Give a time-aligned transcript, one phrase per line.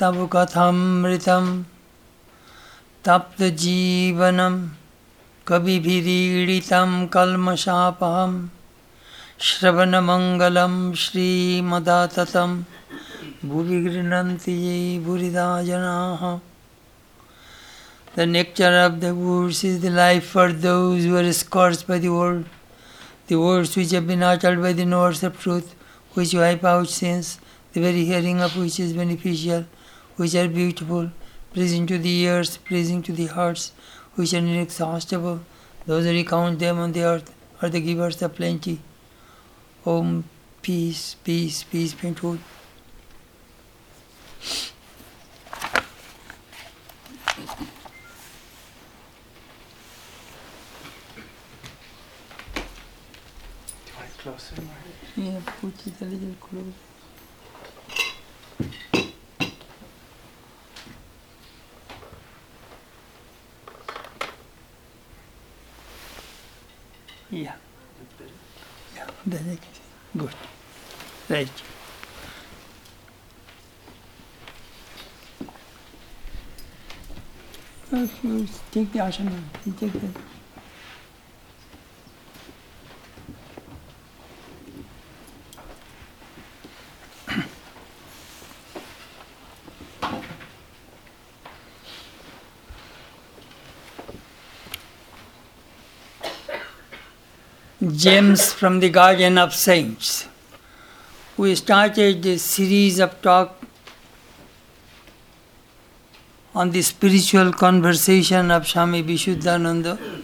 [0.00, 1.46] तव कथमृतं
[3.06, 4.58] तप्तजीवनं
[5.48, 8.34] कविभिरीडितं कल्मषापहं
[9.46, 12.56] श्रवणमङ्गलं श्रीमदाततं
[13.44, 16.26] भुवि गृह्णन्ति ये भूरिदा जनाः
[18.16, 22.10] The nectar of the words is the life for those who are scorched by the
[22.10, 22.44] world.
[23.26, 25.75] The words which have been uttered by the knowers of truth,
[26.16, 27.38] which you wipe out sins,
[27.74, 29.66] the very hearing of which is beneficial,
[30.16, 31.10] which are beautiful,
[31.52, 33.72] pleasing to the ears, pleasing to the hearts,
[34.14, 35.40] which are inexhaustible.
[35.84, 38.80] Those who recount them on the earth are the givers of plenty.
[39.84, 40.24] Om,
[40.62, 42.38] peace, peace, peace be told.
[54.18, 54.54] Closer.
[55.26, 56.66] Yeah, put it a little closer.
[67.28, 67.54] Yeah.
[68.94, 69.82] Yeah, I can see.
[70.16, 70.34] Good.
[71.28, 71.50] Right.
[79.64, 80.35] You Take the.
[97.96, 100.28] Gems from the Garden of Saints.
[101.36, 103.56] We started a series of talk
[106.54, 110.22] on the spiritual conversation of Swami Vishuddhananda,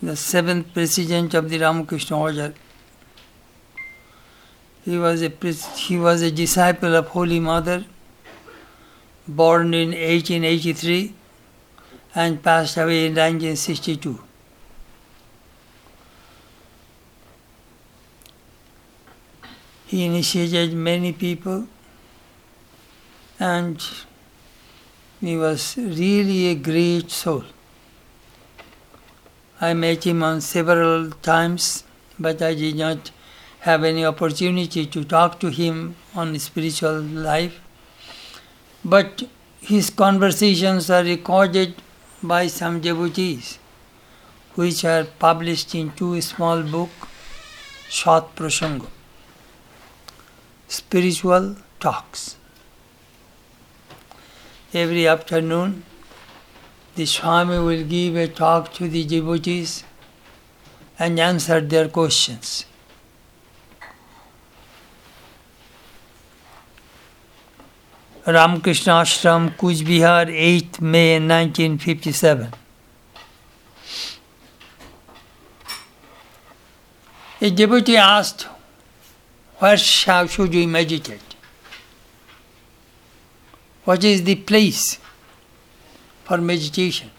[0.00, 2.54] the seventh president of the Ramakrishna Order.
[4.84, 5.30] He was a
[5.76, 7.84] he was a disciple of Holy Mother,
[9.26, 11.14] born in 1883
[12.14, 14.31] and passed away in 1962.
[19.92, 21.66] He initiated many people
[23.38, 23.78] and
[25.20, 27.44] he was really a great soul.
[29.60, 31.84] I met him on several times,
[32.18, 33.10] but I did not
[33.66, 37.60] have any opportunity to talk to him on spiritual life.
[38.82, 39.24] But
[39.60, 41.74] his conversations are recorded
[42.22, 43.58] by some devotees,
[44.54, 47.08] which are published in two small books,
[47.90, 48.91] Shat Prasanga
[50.72, 52.36] spiritual talks.
[54.72, 55.84] Every afternoon,
[56.94, 59.84] the Swami will give a talk to the devotees
[60.98, 62.64] and answer their questions.
[68.26, 72.52] Ramakrishna Ashram, Cooch Behar, 8th May 1957.
[77.42, 78.46] A devotee asked,
[79.62, 81.36] where shall, should we meditate?
[83.84, 84.98] What is the place
[86.24, 87.12] for meditation?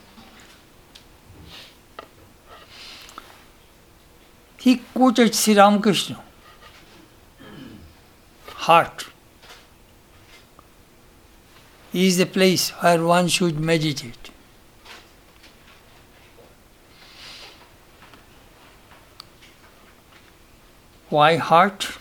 [4.58, 6.22] He quoted Sri Ramakrishna.
[8.68, 9.06] Heart
[11.94, 14.32] is the place where one should meditate.
[21.08, 22.00] Why heart?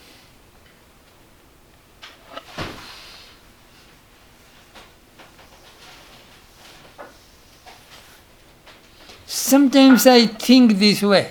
[9.53, 11.31] Sometimes I think this way.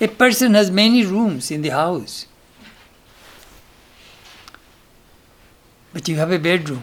[0.00, 2.26] A person has many rooms in the house,
[5.92, 6.82] but you have a bedroom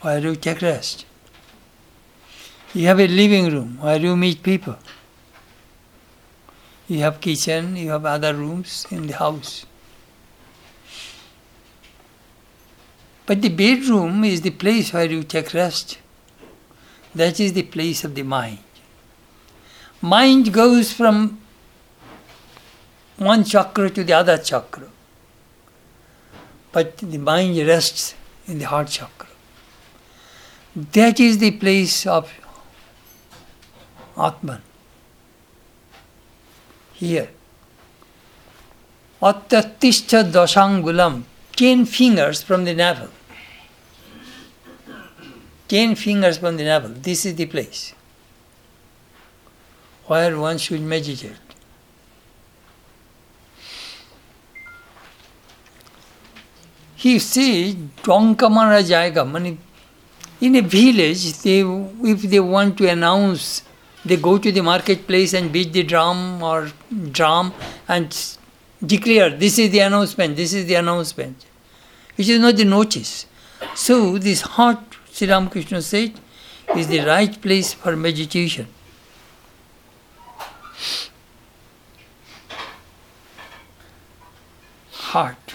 [0.00, 1.04] where you take rest.
[2.72, 4.78] You have a living room where you meet people.
[6.88, 9.66] You have kitchen, you have other rooms in the house.
[13.26, 15.98] But the bedroom is the place where you take rest.
[17.14, 18.60] That is the place of the mind.
[20.02, 21.40] Mind goes from
[23.16, 24.88] one chakra to the other chakra.
[26.72, 28.14] But the mind rests
[28.46, 29.28] in the heart chakra.
[30.74, 32.30] That is the place of
[34.16, 34.60] Atman.
[36.92, 37.30] Here.
[39.22, 41.22] Attatishta dashangulam,
[41.54, 43.08] ten fingers from the navel.
[45.68, 46.90] Ten fingers from the navel.
[46.90, 47.95] This is the place
[50.06, 51.46] where one should meditate.
[57.06, 59.28] he says, Donkamara Jaiga.
[59.30, 59.56] Mani,
[60.40, 61.60] in a village, they,
[62.12, 63.62] if they want to announce,
[64.04, 66.70] they go to the marketplace and beat the drum or
[67.12, 67.52] drum
[67.86, 68.36] and
[68.84, 71.46] declare, this is the announcement, this is the announcement.
[72.16, 73.26] Which is not the notice.
[73.74, 74.80] So this heart,
[75.12, 76.12] Sri Ramakrishna said,
[76.74, 78.66] is the right place for meditation.
[85.16, 85.54] Heart.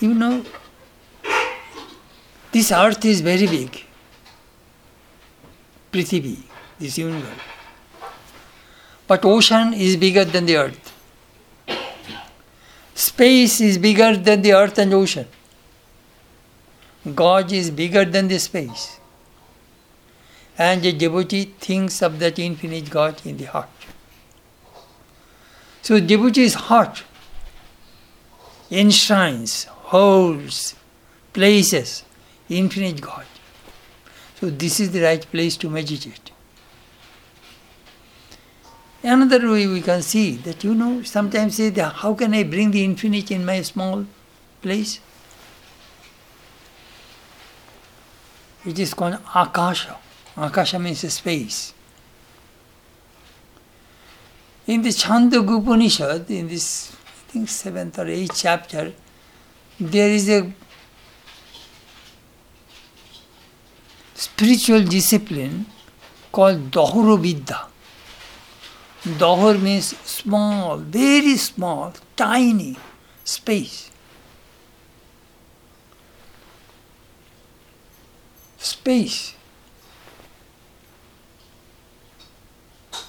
[0.00, 0.42] You know,
[2.50, 3.84] this earth is very big.
[5.92, 6.38] Prithivi,
[6.78, 7.28] this universe.
[9.06, 10.92] But ocean is bigger than the earth.
[12.94, 15.26] Space is bigger than the earth and ocean.
[17.14, 18.98] God is bigger than the space.
[20.58, 23.68] And the devotee thinks of that infinite God in the heart.
[25.82, 27.04] So devotee's heart
[28.70, 30.74] enshrines, holds,
[31.32, 32.02] places
[32.48, 33.26] infinite God.
[34.40, 36.30] So this is the right place to meditate.
[39.02, 42.70] Another way we can see that you know sometimes say that how can I bring
[42.72, 44.04] the infinite in my small
[44.60, 44.98] place?
[48.64, 49.96] It is called Akasha.
[50.36, 51.72] Akasha means space.
[54.66, 58.92] In the Chandogya Upanishad, in this I think seventh or eighth chapter,
[59.78, 60.52] there is a
[64.14, 65.66] spiritual discipline
[66.32, 67.66] called Dahara Vidya.
[69.04, 72.76] Dahur means small, very small, tiny
[73.24, 73.90] space.
[78.58, 79.35] Space.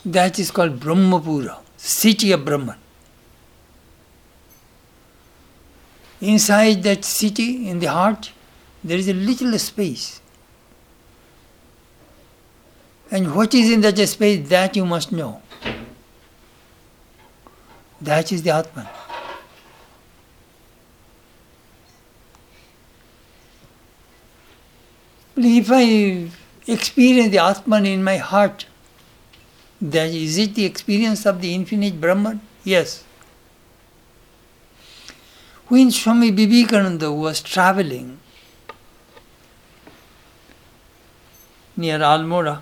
[0.08, 2.78] That is called Brahmapura, city of Brahman.
[6.22, 8.32] Inside that city, in the heart,
[8.86, 10.22] there is a little space.
[13.12, 15.42] And what is in that space, that you must know.
[18.00, 18.88] That is the Atman.
[25.36, 26.30] If I
[26.66, 28.67] experience the Atman in my heart,
[29.80, 32.42] then is it the experience of the infinite Brahman?
[32.64, 33.04] Yes.
[35.68, 38.20] When Swami Vivekananda was traveling
[41.76, 42.62] near Almora,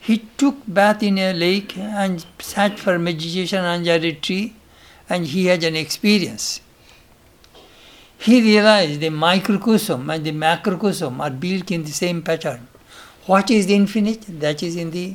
[0.00, 4.54] he took bath in a lake and sat for meditation under a tree
[5.08, 6.60] and he had an experience.
[8.18, 12.66] He realized the microcosm and the macrocosm are built in the same pattern.
[13.30, 14.24] What is the infinite?
[14.40, 15.14] That is in the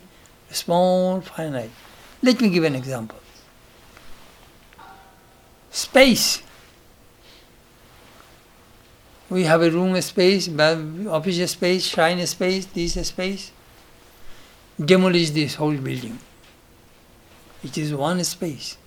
[0.49, 1.71] small finite.
[2.23, 3.19] Let me give an example.
[5.69, 6.41] Space.
[9.29, 13.51] We have a room a space, office space, shrine space, this space
[14.79, 16.17] demolish this whole building.
[17.65, 18.77] It is one space.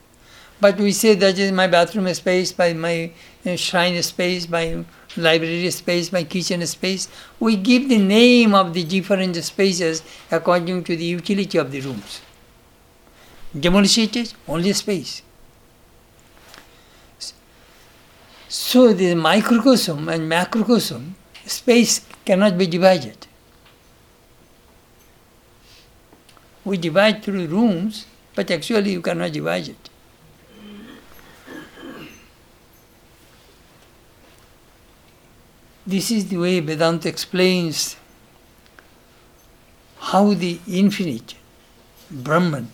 [0.59, 3.13] But we say that is my bathroom space, by my
[3.45, 4.85] uh, shrine space, my
[5.17, 7.09] library space, my kitchen space.
[7.41, 12.21] We give the name of the different spaces according to the utility of the rooms.
[13.59, 15.23] Demolish only space.
[18.49, 23.27] So the microcosm and macrocosm, space cannot be divided.
[26.65, 29.88] We divide through rooms, but actually you cannot divide it.
[35.88, 37.97] This is the way Vedanta explains
[39.99, 41.35] how the infinite,
[42.11, 42.71] Brahman,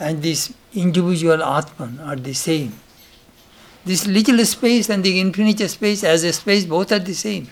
[0.00, 2.72] and this individual Atman are the same.
[3.84, 7.48] This little space and the infinite space as a space, both are the same.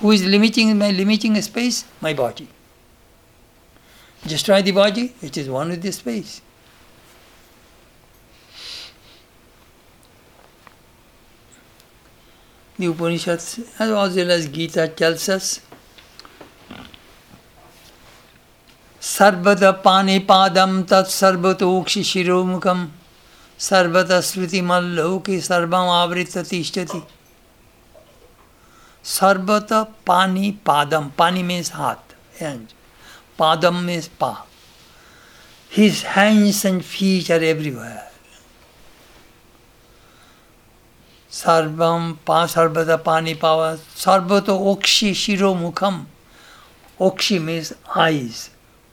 [0.00, 1.84] Who is limiting my limiting space?
[2.00, 2.48] My body.
[4.26, 6.40] Destroy the body, it is one with the space.
[12.78, 15.60] the Upanishads, as well as Gita tells us,
[19.02, 22.86] सर्वत पानिपादम तत्सर्वतोक्षि शिरोमुखम
[23.60, 27.00] सर्वत स्मृतिमल्लोकि सर्वमावृत तिष्ठति
[29.04, 29.72] सर्वत
[30.06, 32.66] पानी पादम पानी means हाथ hand
[33.38, 34.32] पादम means पा
[35.72, 38.13] his hands and feet are everywhere
[41.42, 41.74] everywhere.
[41.74, 46.06] Sarvam pa sarvata pani pava sarvato okshi shiro mukham.
[47.00, 48.50] Okshi means eyes,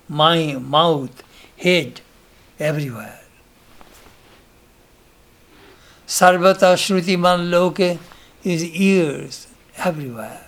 [0.09, 1.23] mind, mouth,
[1.57, 2.01] head,
[2.59, 3.19] everywhere.
[6.07, 7.99] Sarvata Shrutiman Loke
[8.43, 10.45] is ears everywhere.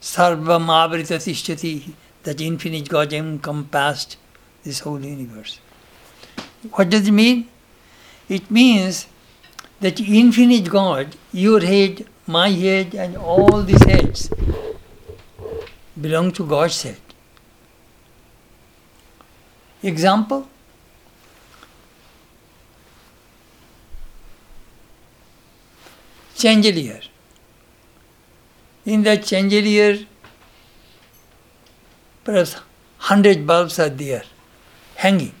[0.00, 1.92] Sarvam Avrita Tishtati,
[2.22, 4.16] that infinite God encompassed
[4.62, 5.60] this whole universe.
[6.70, 7.48] What does it mean?
[8.28, 9.06] It means
[9.80, 14.30] that infinite God, your head, my head, and all these heads
[16.00, 17.00] belong to God's head.
[19.82, 20.48] Example
[26.36, 27.00] chandelier.
[28.84, 30.06] In that chandelier,
[32.24, 32.56] perhaps
[32.98, 34.22] hundred bulbs are there,
[34.96, 35.32] hanging.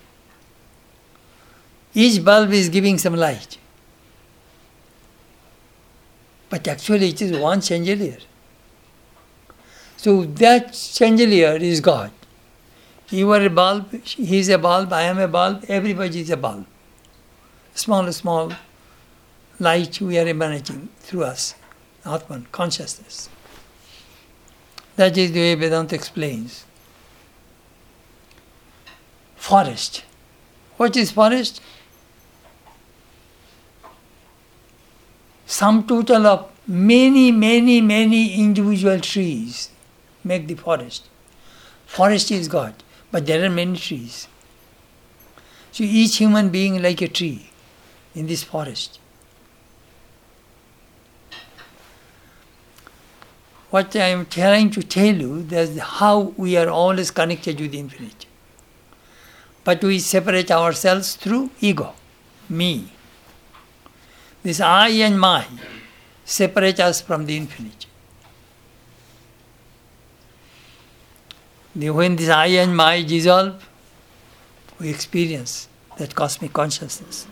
[1.94, 3.58] Each bulb is giving some light.
[6.48, 8.18] But actually, it is one chandelier.
[9.96, 12.12] So that chandelier is God.
[13.08, 16.36] You are a bulb, he is a bulb, I am a bulb, everybody is a
[16.36, 16.66] bulb.
[17.74, 18.52] Small, small
[19.60, 21.54] light we are emanating through us,
[22.04, 23.28] Atman, consciousness.
[24.96, 26.64] That is the way Vedanta explains.
[29.36, 30.04] Forest.
[30.78, 31.60] What is forest?
[35.46, 39.70] Sum total of many, many, many individual trees
[40.24, 41.08] make the forest.
[41.86, 42.74] Forest is God,
[43.12, 44.26] but there are many trees.
[45.70, 47.50] So each human being like a tree
[48.14, 48.98] in this forest.
[53.70, 57.78] What I am trying to tell you is how we are always connected with the
[57.78, 58.26] infinite.
[59.64, 61.94] But we separate ourselves through ego,
[62.48, 62.92] me.
[64.46, 65.44] This I and my
[66.24, 67.86] separate us from the infinite.
[71.74, 73.68] The, When this I and my dissolve,
[74.78, 75.66] we experience
[75.98, 77.26] that cosmic consciousness.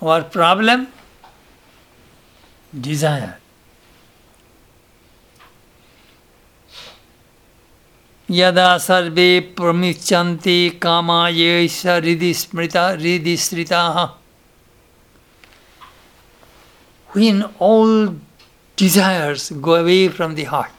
[0.00, 0.88] Our problem?
[2.74, 3.41] Desire.
[8.32, 13.96] यदा सर्वे प्रमिच्छन्ति कामायैष हृदि स्मृता हृदि स्मृताः।
[17.10, 18.14] When all
[18.78, 20.72] desires go away from the heart.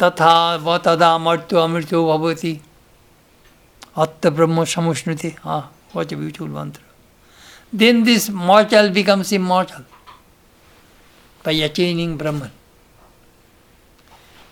[0.00, 0.34] तथा
[0.64, 2.52] व तदा मृत्यु अमृत्यो भवति
[3.96, 5.62] अत्त ब्रह्म समुष्णुति। हाँ
[5.96, 6.80] watch beautiful mantra
[7.78, 9.84] then this mortal becomes immortal
[11.44, 12.50] by attaining Brahman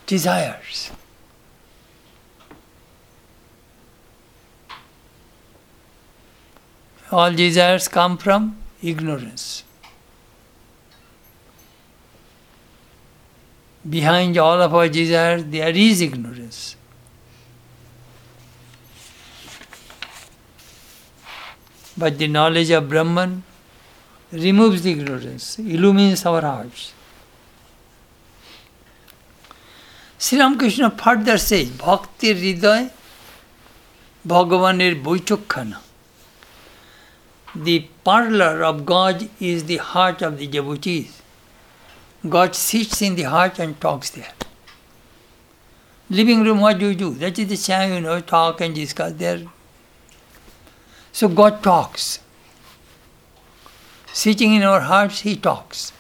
[0.09, 0.91] desires.
[7.13, 9.65] All desires come from ignorance.
[13.89, 16.77] Behind all of our desires, there is ignorance.
[21.97, 23.43] But the knowledge of Brahman
[24.33, 26.93] removes the ignorance, illumines our hearts.
[30.18, 32.86] Sri Ramakrishna further says, Bhakti হৃদয়
[34.32, 35.78] ভগবানের বৈঠকখানা
[37.68, 39.18] The parlor of God
[39.52, 41.12] is the heart of the devotees.
[42.36, 44.34] God sits in the heart and talks there.
[46.10, 47.10] Living room, what do you do?
[47.24, 49.42] That is the time, you know, talk and discuss there.
[51.12, 52.20] So God talks.
[54.12, 55.92] Sitting in our hearts, He talks.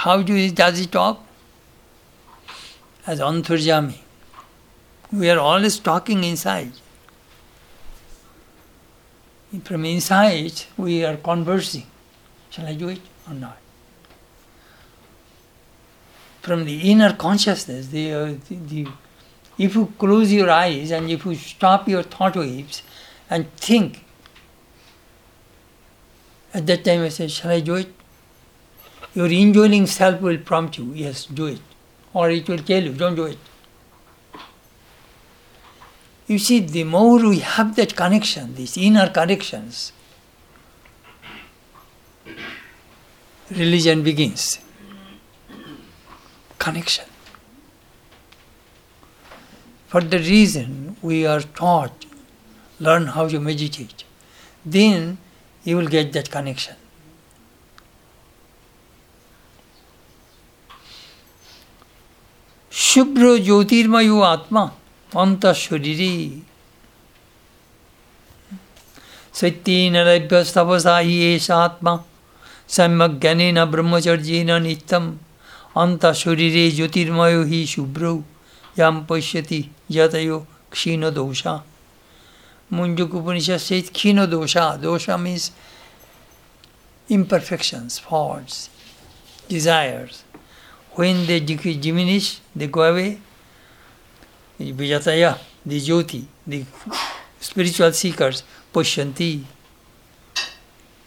[0.00, 1.20] How do does he talk?
[3.06, 3.98] As Antarjami.
[5.12, 6.72] We are always talking inside.
[9.62, 11.86] From inside, we are conversing.
[12.48, 13.58] Shall I do it or not?
[16.40, 18.88] From the inner consciousness, the, uh, the, the,
[19.58, 22.82] if you close your eyes and if you stop your thought waves
[23.28, 24.02] and think,
[26.54, 27.99] at that time I say, Shall I do it?
[29.14, 31.60] Your enjoying self will prompt you, yes, do it.
[32.12, 33.38] Or it will tell you, don't do it.
[36.26, 39.92] You see, the more we have that connection, these inner connections,
[43.50, 44.60] religion begins.
[46.58, 47.04] Connection.
[49.88, 52.06] For the reason we are taught,
[52.78, 54.04] learn how to meditate,
[54.64, 55.18] then
[55.64, 56.76] you will get that connection.
[62.99, 64.63] শুভ্র জ্যোতির্ময় আত্মা
[65.11, 66.13] অন্তঃশরীরে
[69.39, 71.93] सत्येनरभ्यस्तपसा हि एष आत्मा
[72.75, 75.09] सम्यग्ज्ञानेन ब्रह्मचर्येण नित्यम्
[75.83, 78.15] अन्तःशरीरे ज्योतिर्मयो हि शुभ्रौ
[78.79, 79.61] यां पश्यति
[79.97, 80.37] यतयो
[80.73, 81.55] क्षीणदोषा
[82.71, 84.79] Munjuk Upanishad says Khino dosha.
[84.79, 85.51] Dosha means
[87.09, 88.69] imperfections, faults,
[89.47, 90.23] desires.
[90.94, 93.20] When they diminish, they go away.
[94.58, 96.64] Vijataya, the Jyoti, the
[97.40, 98.42] spiritual seekers,
[98.74, 99.44] Pashyanti,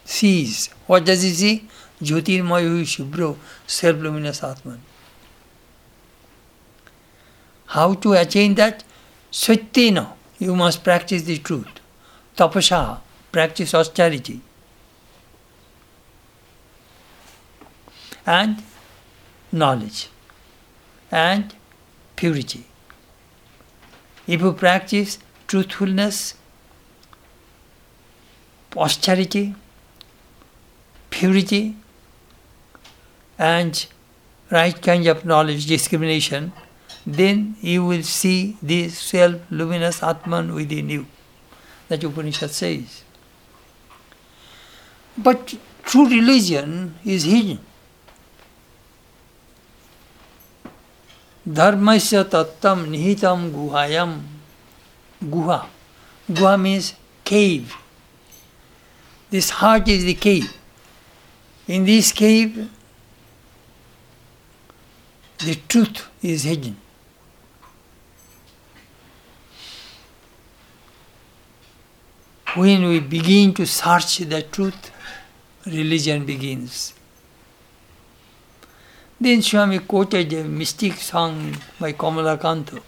[0.04, 0.68] sees.
[0.86, 1.68] What does he see?
[2.02, 4.80] Jyotirmayu Shubro, self-luminous Atman.
[7.66, 8.84] How to attain that?
[9.30, 11.80] Satyena, you must practice the truth.
[12.36, 14.40] Tapasha, practice austerity.
[18.26, 18.62] And
[19.54, 20.08] knowledge.
[21.10, 21.54] And
[22.16, 22.64] purity.
[24.26, 26.34] If you practice truthfulness,
[28.76, 29.54] austerity,
[31.10, 31.76] purity,
[33.38, 33.86] and
[34.50, 36.52] right kind of knowledge, discrimination,
[37.06, 41.06] then you will see this self luminous Atman within you.
[41.88, 43.02] That Upanishad says.
[45.16, 47.58] But true religion is hidden.
[51.47, 54.19] धर्मस्य तत्तम निहितम गुहायम
[55.23, 55.57] गुहा
[56.31, 56.93] गुहा means
[57.25, 57.73] cave
[59.31, 60.53] this heart is the cave
[61.67, 62.69] in this cave
[65.39, 66.77] the truth is hidden
[72.55, 74.91] when we begin to search the truth
[75.65, 76.93] religion begins
[79.20, 82.78] Then Swami quoted a mystic song by Kamala Kanto.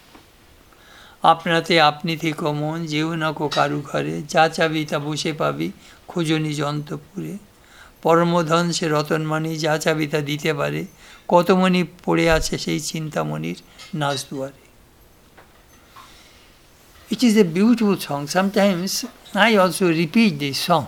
[1.23, 5.67] আপনাতে আপনি থেকে মন যেও না কো কারু ঘরে যা চাবি তা বসে পাবি
[6.09, 7.33] খুঁজো নিজ অন্তপুরে
[8.03, 10.81] পরমধন সে রতনমণি যা চাবি তা দিতে পারে
[11.27, 13.59] কত মণি পড়ে আছে সেই চিন্তামণির
[14.01, 14.63] নাচ দুয়ারে
[17.09, 18.23] It is a beautiful song.
[18.27, 18.91] Sometimes
[19.47, 20.87] I also repeat this song.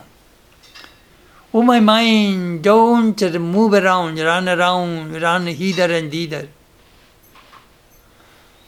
[1.51, 6.47] Oh, my mind, don't move around, run around, run hither and thither.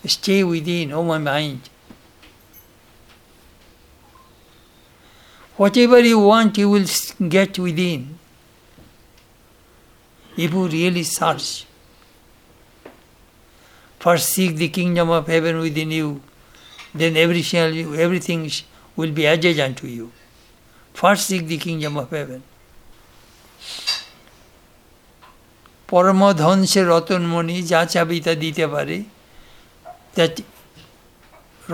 [0.03, 1.69] Stay within, oh, my mind.
[5.57, 6.87] Whatever you want, you will
[7.29, 8.17] get within.
[10.35, 11.67] If you really search.
[13.99, 16.21] First, seek the kingdom of heaven within you,
[16.95, 18.49] then everything, everything
[18.95, 20.11] will be adjacent to you.
[20.95, 22.41] First, seek the kingdom of heaven.
[25.88, 28.96] পরমধ্বংসের Ratanmani যা চাবি তা দিতে পারে
[30.16, 30.34] that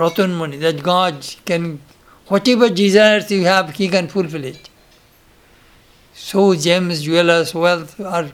[0.01, 1.15] Ratanmani that God
[1.47, 1.63] can
[2.31, 4.63] whatever desires you have he can fulfill it
[6.29, 8.27] so gems jewelers wealth are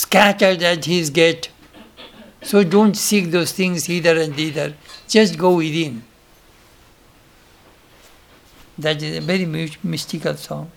[0.00, 1.44] scattered at his gate
[2.42, 4.68] so don't seek those things hither and thither
[5.14, 5.94] just go within
[8.78, 9.46] that is a very
[9.82, 10.70] mystical song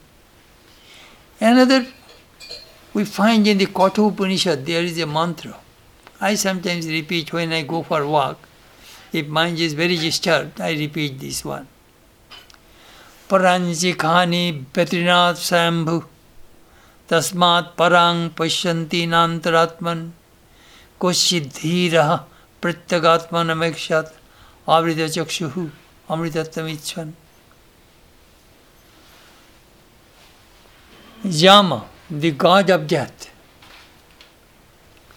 [1.41, 1.87] Another,
[2.95, 5.57] we find in the Katha Upanishad there is a mantra.
[6.21, 8.39] I sometimes repeat when I go for walk.
[9.13, 11.69] If mind is very disturbed, I repeat this one.
[13.29, 16.05] Paranji khani Petrinath Sambhu
[17.09, 20.11] Tasmat parang pashyanti nantaratman
[21.01, 22.25] koshidhira
[22.61, 24.13] prityagatman amekshat
[24.67, 25.71] avrita chakshuhu
[31.29, 33.31] Yama, the god of death,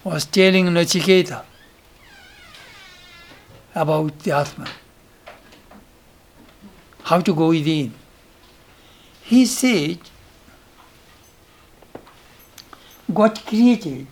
[0.03, 1.43] was telling Nachiketa
[3.75, 4.69] about the Atman,
[7.03, 7.93] how to go within.
[9.23, 9.99] He said,
[13.13, 14.07] God created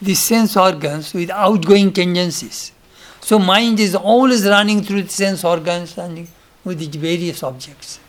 [0.00, 2.72] the sense organs with outgoing tendencies.
[3.20, 6.28] So mind is always running through the sense organs and
[6.64, 8.00] with its various objects.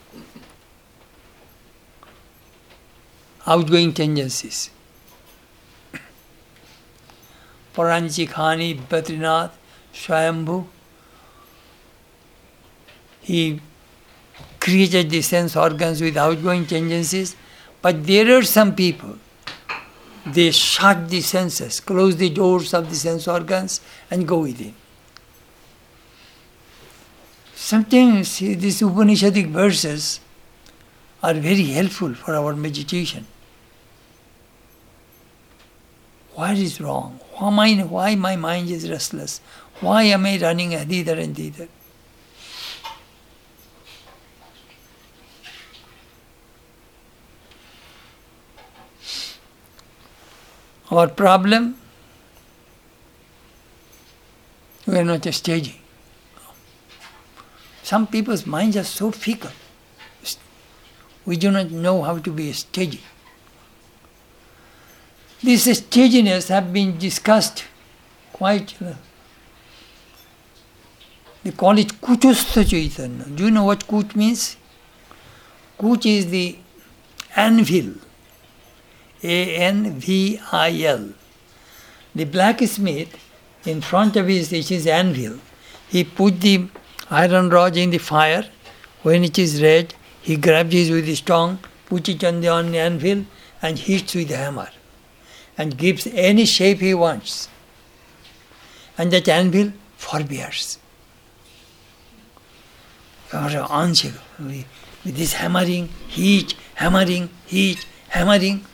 [3.45, 4.69] Outgoing tendencies.
[7.73, 9.51] Paranji Khani, Badrinath,
[9.93, 10.65] Swayambhu,
[13.21, 13.61] he
[14.59, 17.35] created the sense organs with outgoing tendencies,
[17.81, 19.17] but there are some people,
[20.25, 24.73] they shut the senses, close the doors of the sense organs, and go within.
[27.55, 30.19] Sometimes these Upanishadic verses
[31.21, 33.25] are very helpful for our meditation.
[36.39, 37.19] what is wrong?
[37.33, 39.41] Why, my, why my mind is restless?
[39.81, 41.67] Why am I running hither and thither?
[50.89, 51.75] Our problem,
[54.87, 55.75] we are not just staging.
[57.83, 59.51] Some people's minds are so fickle.
[61.25, 63.01] We do not know how to be staging.
[65.41, 67.65] This staginess have been discussed
[68.33, 68.81] quite.
[68.81, 68.93] Uh,
[71.43, 73.25] they call it Chaitanya.
[73.25, 74.57] Do you know what Kuch means?
[75.79, 76.57] Kuch is the
[77.35, 77.93] anvil.
[79.23, 81.09] A N V I L.
[82.15, 83.17] The blacksmith,
[83.65, 85.39] in front of his, his anvil,
[85.89, 86.67] he put the
[87.09, 88.49] iron rod in the fire.
[89.03, 93.25] When it is red, he grabs it with his tongue, puts it on the, anvil,
[93.61, 94.69] and hits with the hammer,
[95.57, 97.49] and gives any shape he wants.
[98.97, 100.77] And that anvil forbears.
[103.31, 104.65] With
[105.03, 108.65] this hammering, heat, hammering, heat, hammering,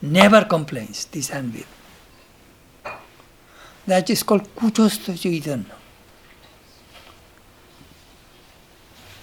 [0.00, 1.64] never complains, this anvil.
[3.86, 5.64] That is called Kutastha Chaitanya.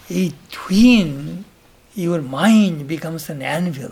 [0.10, 1.46] Between
[1.96, 3.92] your mind becomes an anvil,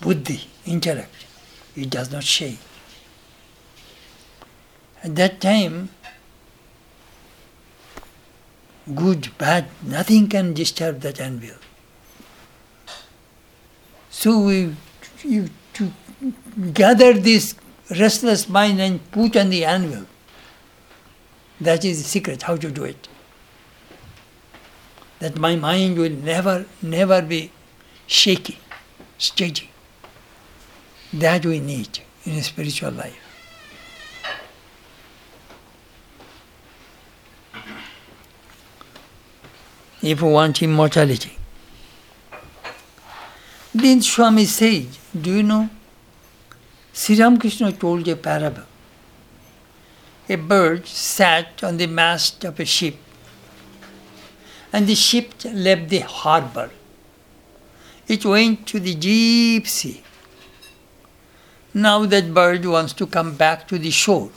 [0.00, 1.26] buddhi, intellect,
[1.76, 2.58] it does not shake.
[5.02, 5.88] At that time,
[8.94, 11.56] good, bad, nothing can disturb that anvil.
[14.10, 14.74] So we
[15.24, 15.92] you, to
[16.72, 17.54] gather this
[17.98, 20.06] restless mind and put on the anvil.
[21.60, 23.08] That is the secret, how to do it.
[25.20, 27.52] That my mind will never, never be
[28.06, 28.58] shaky,
[29.18, 29.70] steady.
[31.12, 33.18] That we need in a spiritual life.
[40.02, 41.36] If we want immortality.
[43.74, 45.70] Then Swami says, Do you know?
[46.92, 48.64] Sri Ramakrishna told a parable.
[50.28, 52.96] A bird sat on the mast of a ship,
[54.72, 56.70] and the ship left the harbor.
[58.08, 60.02] It went to the deep sea.
[61.72, 64.30] Now that bird wants to come back to the shore.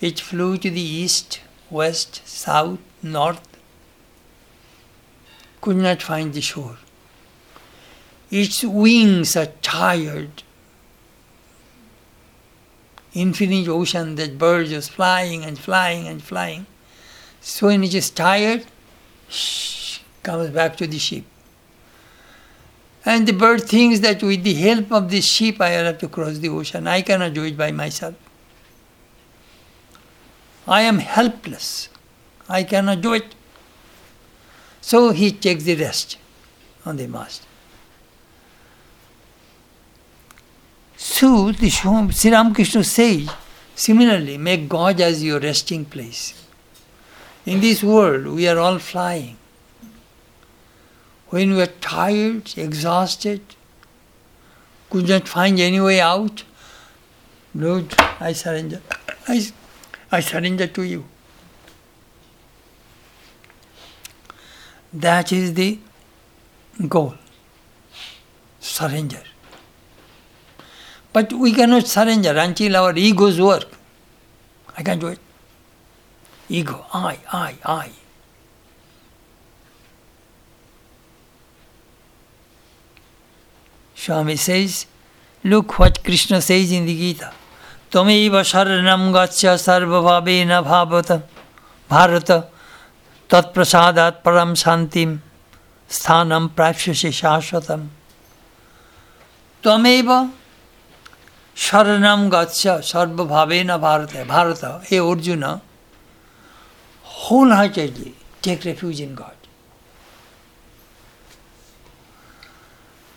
[0.00, 3.46] It flew to the east, west, south, north,
[5.60, 6.78] could not find the shore.
[8.30, 10.42] Its wings are tired.
[13.12, 16.66] Infinite ocean, that bird is flying and flying and flying.
[17.40, 18.64] So when it is tired,
[20.22, 21.24] comes back to the ship.
[23.04, 26.38] And the bird thinks that with the help of this ship I have to cross
[26.38, 26.86] the ocean.
[26.86, 28.14] I cannot do it by myself.
[30.66, 31.88] I am helpless.
[32.48, 33.34] I cannot do it.
[34.80, 36.18] So he takes the rest
[36.84, 37.46] on the mast.
[40.96, 43.30] So the Sri Ramakrishna says,
[43.74, 46.39] similarly, make God as your resting place.
[47.46, 49.36] In this world, we are all flying.
[51.28, 53.40] When we are tired, exhausted,
[54.90, 56.42] could not find any way out,
[57.54, 58.82] Lord, I surrender.
[59.26, 59.46] I,
[60.10, 61.04] I surrender to you.
[64.92, 65.78] That is the
[66.88, 67.14] goal.
[68.58, 69.22] Surrender.
[71.12, 73.68] But we cannot surrender until our egos work.
[74.76, 75.18] I can't do it.
[76.50, 77.90] Ego, I, I, I.
[83.94, 84.86] Swami says,
[85.44, 87.32] look what Krishna says in the Gita.
[87.90, 91.22] Tameva sharanam gaccha sarvabhavena bhavata
[91.88, 92.48] bharata
[93.28, 95.20] tat prasadat param shantim
[95.88, 97.86] sthanam prapshasi shashvatam.
[99.62, 100.32] Tameva
[101.54, 104.24] Sharanam Gatsya Sarva Bhavena Bharata.
[104.24, 105.60] Bharata, hey Arjuna,
[107.24, 109.36] wholeheartedly take refuge in God.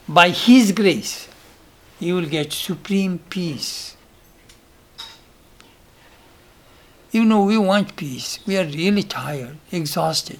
[0.07, 1.29] By His grace,
[1.99, 3.95] you will get supreme peace.
[7.11, 8.39] You know, we want peace.
[8.45, 10.39] We are really tired, exhausted.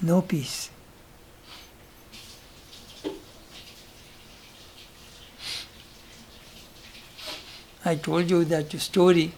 [0.00, 0.70] No peace.
[7.84, 9.32] I told you that story.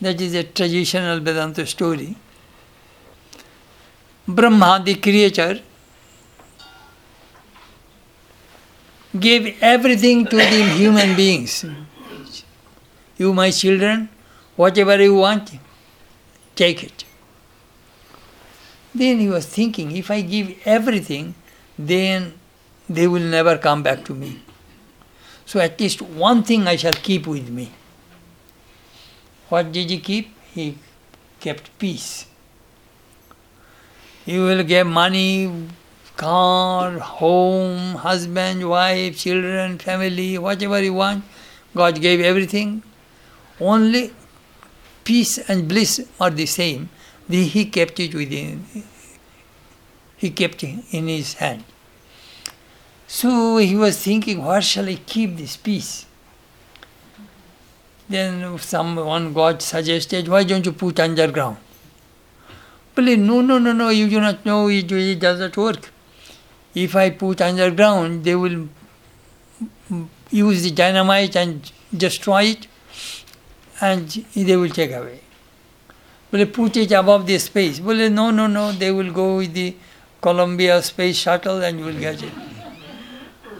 [0.00, 2.16] That is a traditional Vedanta story.
[4.26, 5.60] Brahma, the creator,
[9.18, 11.64] gave everything to the human beings.
[13.16, 14.08] You, my children,
[14.54, 15.50] whatever you want,
[16.54, 17.04] take it.
[18.94, 21.34] Then he was thinking, if I give everything,
[21.78, 22.34] then
[22.88, 24.42] they will never come back to me.
[25.46, 27.72] So at least one thing I shall keep with me.
[29.48, 30.34] What did he keep?
[30.54, 30.76] He
[31.40, 32.26] kept peace.
[34.26, 35.68] You will get money,
[36.16, 41.24] car, home, husband, wife, children, family, whatever you want.
[41.74, 42.82] God gave everything.
[43.60, 44.12] Only
[45.04, 46.90] peace and bliss are the same.
[47.30, 48.66] He kept it within.
[50.16, 51.64] He kept it in his hand.
[53.06, 56.04] So he was thinking, where shall I keep this peace?
[58.08, 61.58] Then someone God suggested, why don't you put underground?
[62.94, 65.90] But no, no, no, no, you do not know it, it does not work.
[66.74, 68.68] If I put underground, they will
[70.30, 72.66] use the dynamite and destroy it,
[73.80, 75.20] and they will take away.
[76.30, 77.80] But put it above the space.
[77.80, 79.74] Well, no, no, no, they will go with the
[80.20, 82.32] Columbia space shuttle and you will get it.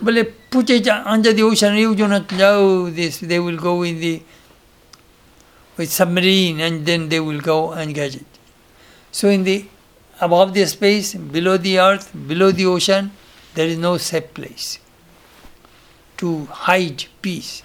[0.02, 4.00] But put it under the ocean, you do not know this, they will go in
[4.00, 4.22] the
[5.78, 8.26] with submarine and then they will go and get it.
[9.12, 9.66] So in the
[10.20, 13.12] above the space, below the earth, below the ocean,
[13.54, 14.78] there is no safe place
[16.18, 17.62] to hide peace.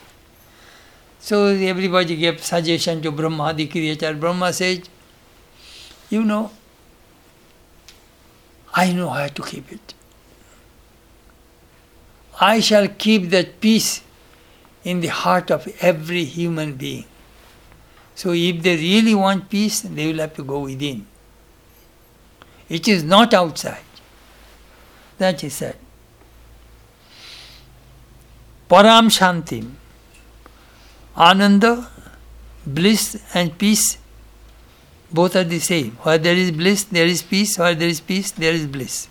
[1.19, 4.13] So everybody gave suggestion to Brahma, the creator.
[4.13, 4.87] Brahma said,
[6.09, 6.51] you know,
[8.73, 9.93] I know how to keep it.
[12.39, 14.01] I shall keep that peace
[14.83, 17.05] in the heart of every human being.
[18.15, 21.07] So if they really want peace, they will have to go within.
[22.69, 23.83] It is not outside.
[25.17, 25.77] That he said.
[28.69, 29.71] Param Shantim.
[31.15, 31.87] Ananda,
[32.65, 33.97] bliss and peace,
[35.11, 35.91] both are the same.
[36.01, 37.57] Where there is bliss, there is peace.
[37.57, 39.07] Where there is peace, there is bliss.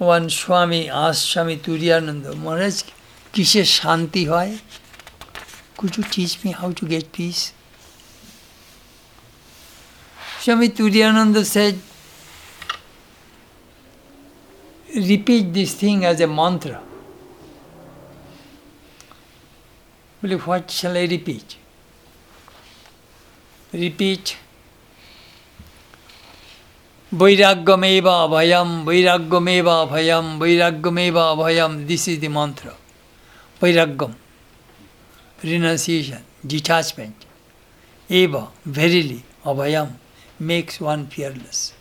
[0.00, 2.76] one স্বামী আস স্বামী তুরিয়ানন্দ মহারাজ
[3.32, 4.52] কিসের শান্তি হয়?
[5.78, 7.38] কুচু teach me how to get peace
[10.42, 11.74] Swami Turiyananda says
[15.10, 16.70] repeat this thing as a mantra
[20.22, 21.46] বলি what shall I repeat
[23.74, 24.24] repeat
[27.10, 31.86] Vairagyameva abhayam, vairagyameva abhayam, vairagyameva abhayam.
[31.86, 32.74] This is the mantra.
[33.62, 34.14] Vairagyam,
[35.42, 37.24] renunciation, detachment.
[38.10, 39.92] Eva, verily, abhayam,
[40.38, 41.72] makes one fearless.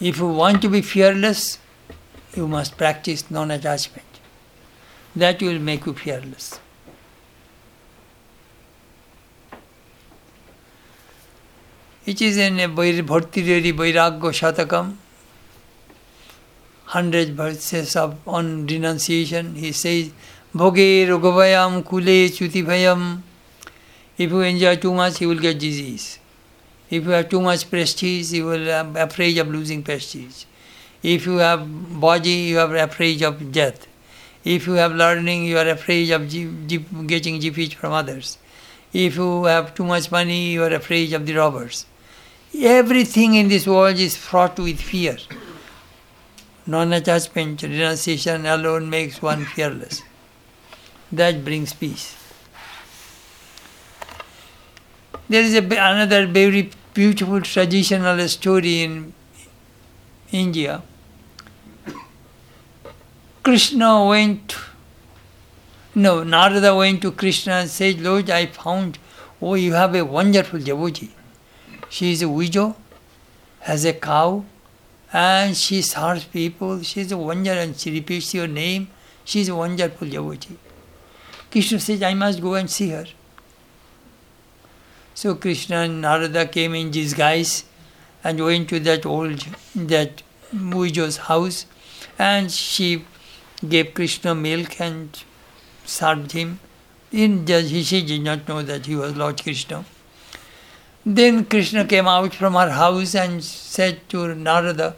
[0.00, 1.58] If you want to be fearless,
[2.34, 4.06] you must practice non attachment.
[5.14, 6.58] That will make you fearless.
[12.04, 14.96] It is in a Bhartrihari Vairagya Shatakam,
[16.86, 19.54] hundred verses of on renunciation.
[19.54, 20.10] He says,
[20.52, 23.22] Bhoge Rogavayam Kule Chutivayam.
[24.18, 26.18] If you enjoy too much, you will get disease.
[26.90, 30.46] If you have too much prestige, you will be afraid of losing prestige.
[31.04, 33.86] If you have body, you are afraid of death.
[34.44, 36.28] If you have learning, you are afraid of
[37.06, 38.38] getting defeat from others.
[38.92, 41.86] If you have too much money, you are afraid of the robbers.
[42.60, 45.16] Everything in this world is fraught with fear.
[46.66, 50.02] Non attachment, renunciation alone makes one fearless.
[51.10, 52.16] That brings peace.
[55.28, 59.14] There is a, another very beautiful traditional story in
[60.30, 60.82] India.
[63.42, 64.54] Krishna went,
[65.94, 68.98] no, Narada went to Krishna and said, Lord, I found,
[69.40, 71.10] oh, you have a wonderful devotee.
[71.92, 72.74] She is a widow,
[73.60, 74.46] has a cow,
[75.12, 76.82] and she serves people.
[76.82, 78.88] She is a wonder and she repeats your name.
[79.26, 80.56] She is a wonderful devotee.
[81.50, 83.04] Krishna says, I must go and see her.
[85.12, 87.64] So Krishna and Narada came in disguise
[88.24, 90.22] and went to that old, that
[90.54, 91.66] widow's house,
[92.18, 93.04] and she
[93.68, 95.22] gave Krishna milk and
[95.84, 96.58] served him.
[97.12, 99.84] In just, she did not know that he was Lord Krishna.
[101.04, 104.94] Then Krishna came out from her house and said to Narada,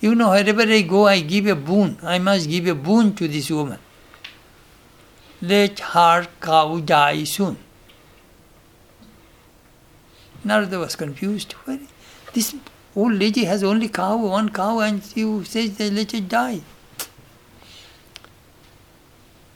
[0.00, 1.98] You know, wherever I go, I give a boon.
[2.02, 3.78] I must give a boon to this woman.
[5.40, 7.56] Let her cow die soon.
[10.44, 11.54] Narada was confused.
[12.34, 12.54] This
[12.94, 16.60] old lady has only cow, one cow, and you say that let it die.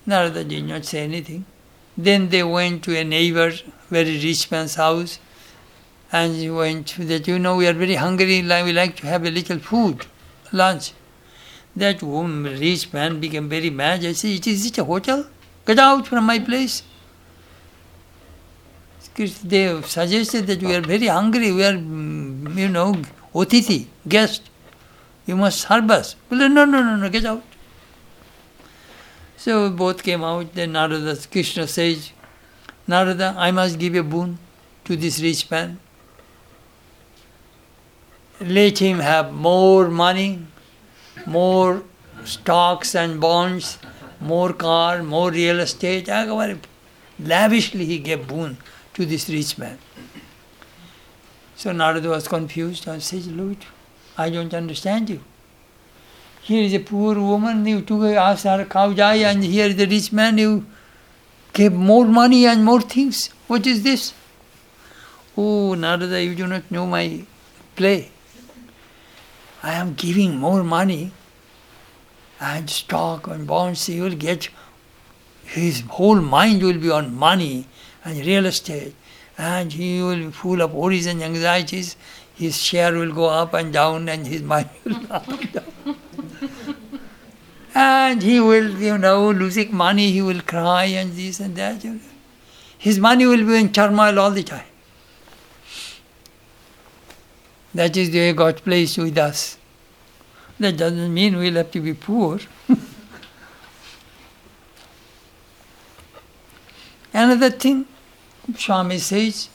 [0.06, 1.44] Narada did not say anything.
[1.96, 3.52] Then they went to a neighbor,
[3.90, 5.18] very rich man's house,
[6.12, 9.24] and he went to that, you know, we are very hungry, we like to have
[9.24, 10.06] a little food,
[10.52, 10.92] lunch.
[11.76, 14.04] That woman, rich man became very mad.
[14.04, 15.26] I said, is it a hotel?
[15.66, 16.82] Get out from my place.
[19.14, 22.94] They suggested that we are very hungry, we are, mm, you know,
[23.34, 24.42] otiti, guest.
[25.26, 26.16] You must serve us.
[26.28, 27.44] Well, no, no, no, no, get out.
[29.36, 30.54] So both came out.
[30.54, 32.10] Then Narada, Krishna says,
[32.86, 34.38] Narada, I must give a boon
[34.84, 35.78] to this rich man.
[38.40, 40.46] Let him have more money,
[41.26, 41.82] more
[42.24, 43.78] stocks and bonds,
[44.20, 46.08] more car, more real estate.
[46.08, 48.56] Lavishly he gave boon
[48.94, 49.78] to this rich man.
[51.54, 53.58] So Narada was confused and says, Lord,
[54.16, 55.20] I don't understand you.
[56.40, 59.86] Here is a poor woman, you took asked her cow die, and here is the
[59.86, 60.64] rich man, you
[61.52, 63.28] gave more money and more things.
[63.46, 64.14] What is this?
[65.36, 67.22] Oh, Narada, you do not know my
[67.76, 68.10] play.
[69.62, 71.12] I am giving more money
[72.40, 74.48] and stock and bonds, he will get
[75.44, 77.66] his whole mind will be on money
[78.04, 78.94] and real estate,
[79.36, 81.96] and he will be full of worries and anxieties.
[82.34, 85.96] His share will go up and down, and his mind will go up and down.
[87.74, 91.84] and he will, you know, losing money, he will cry and this and that.
[92.78, 94.69] His money will be in turmoil all the time.
[97.74, 99.56] That is the way God plays with us.
[100.58, 102.40] That doesn't mean we'll have to be poor.
[107.12, 107.86] another thing,
[108.56, 109.48] Swami says,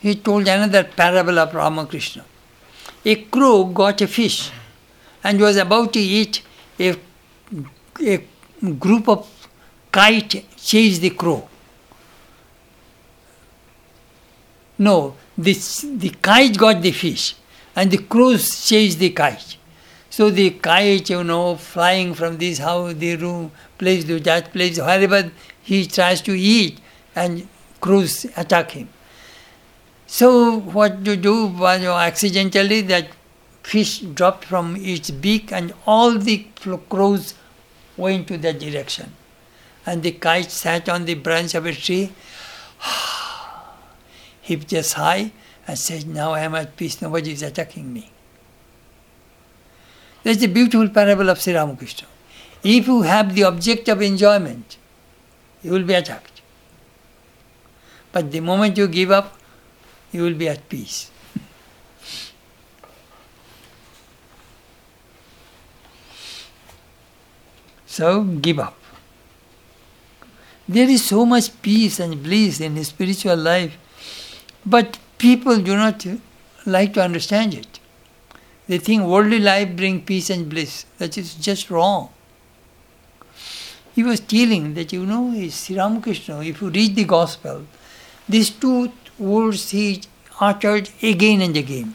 [0.00, 2.24] he told another parable of Ramakrishna.
[3.04, 4.50] A crow got a fish
[5.22, 6.42] and was about to eat
[6.78, 6.96] a,
[8.00, 8.24] a
[8.78, 9.28] group of
[9.90, 11.48] kite chased the crow.
[14.78, 17.34] No, the kite got the fish
[17.74, 19.56] and the crows chased the kite.
[20.10, 24.78] So the kite, you know, flying from this house, the room, place to that place,
[24.78, 25.30] wherever
[25.62, 26.80] he tries to eat,
[27.16, 27.48] and
[27.80, 28.88] crows attack him.
[30.06, 33.08] So what to do was accidentally that
[33.62, 36.46] fish dropped from its beak and all the
[36.90, 37.34] crows
[37.96, 39.14] went to that direction.
[39.86, 42.12] And the kite sat on the branch of a tree,
[44.42, 45.32] heaved just high,
[45.72, 48.10] and said, Now I am at peace, nobody is attacking me.
[50.22, 52.06] That's the beautiful parable of Sri Ramakrishna.
[52.62, 54.76] If you have the object of enjoyment,
[55.62, 56.42] you will be attacked.
[58.12, 59.38] But the moment you give up,
[60.12, 61.10] you will be at peace.
[67.86, 68.76] so give up.
[70.68, 73.78] There is so much peace and bliss in spiritual life,
[74.66, 76.04] but people do not
[76.66, 77.78] like to understand it.
[78.66, 80.84] They think worldly life brings peace and bliss.
[80.98, 82.08] That is just wrong.
[83.94, 87.66] He was telling that you know Sri Ramakrishna, if you read the gospel,
[88.28, 90.02] these two words he
[90.40, 91.94] uttered again and again.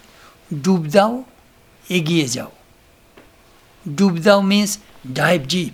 [0.49, 1.25] Dub dao,
[1.89, 2.51] egiye jao.
[4.41, 4.79] Means
[5.19, 5.73] dive deep.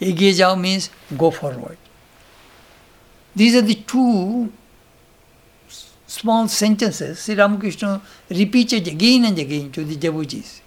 [0.00, 1.76] Egiye jao means go forward.
[3.36, 4.52] These are the two
[6.14, 8.00] small sentences Sri Ramakrishna
[8.30, 10.60] repeated again and again to the devotees.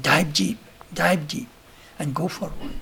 [0.00, 0.58] Dive deep,
[0.94, 1.48] dive deep,
[1.98, 2.74] and go forward.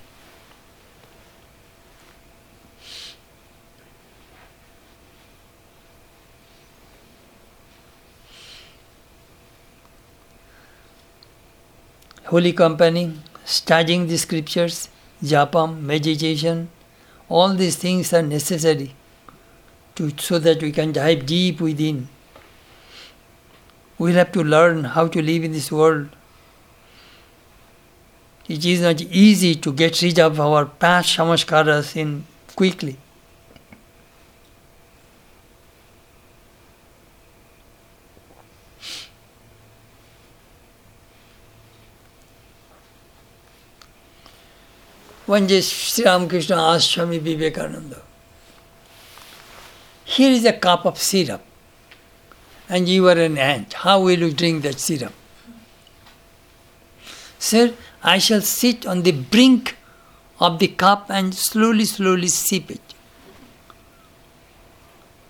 [12.27, 13.05] Holy company,
[13.45, 14.89] studying the scriptures,
[15.25, 16.68] japam, meditation,
[17.29, 18.95] all these things are necessary
[20.01, 22.09] to, so that we can dive deep within.
[23.98, 26.09] We'll have to learn how to live in this world.
[28.48, 32.24] It is not easy to get rid of our past samskaras in
[32.57, 32.96] quickly.
[45.26, 48.03] One day Sri Ramakrishna asked Swami Vivekananda,
[50.11, 51.41] here is a cup of syrup,
[52.69, 53.75] and you are an ant.
[53.75, 55.13] How will you drink that syrup?
[57.39, 59.77] Sir, I shall sit on the brink
[60.41, 62.95] of the cup and slowly, slowly sip it.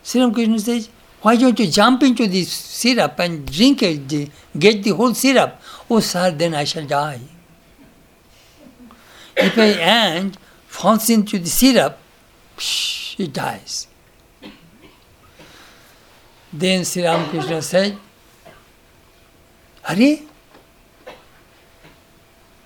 [0.03, 0.89] Sri Ramakrishna says,
[1.21, 5.61] Why don't you jump into this syrup and drink it, get the whole syrup?
[5.91, 7.21] Oh, sir, then I shall die.
[9.37, 11.99] If an ant falls into the syrup,
[13.19, 13.87] it dies.
[16.53, 17.97] Then Sri Ramakrishna said,
[19.89, 19.97] Are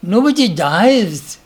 [0.03, 1.39] nobody dies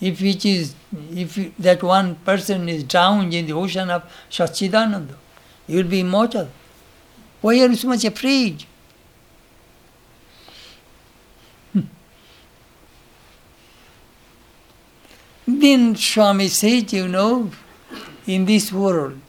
[0.00, 0.74] if it is
[1.14, 5.14] if that one person is drowned in the ocean of Satchidananda.
[5.66, 6.48] He will be immortal.
[7.40, 8.64] Why are you so much afraid?
[11.72, 11.80] Hmm.
[15.46, 17.50] Then Swami said, you know,
[18.26, 19.20] in this world,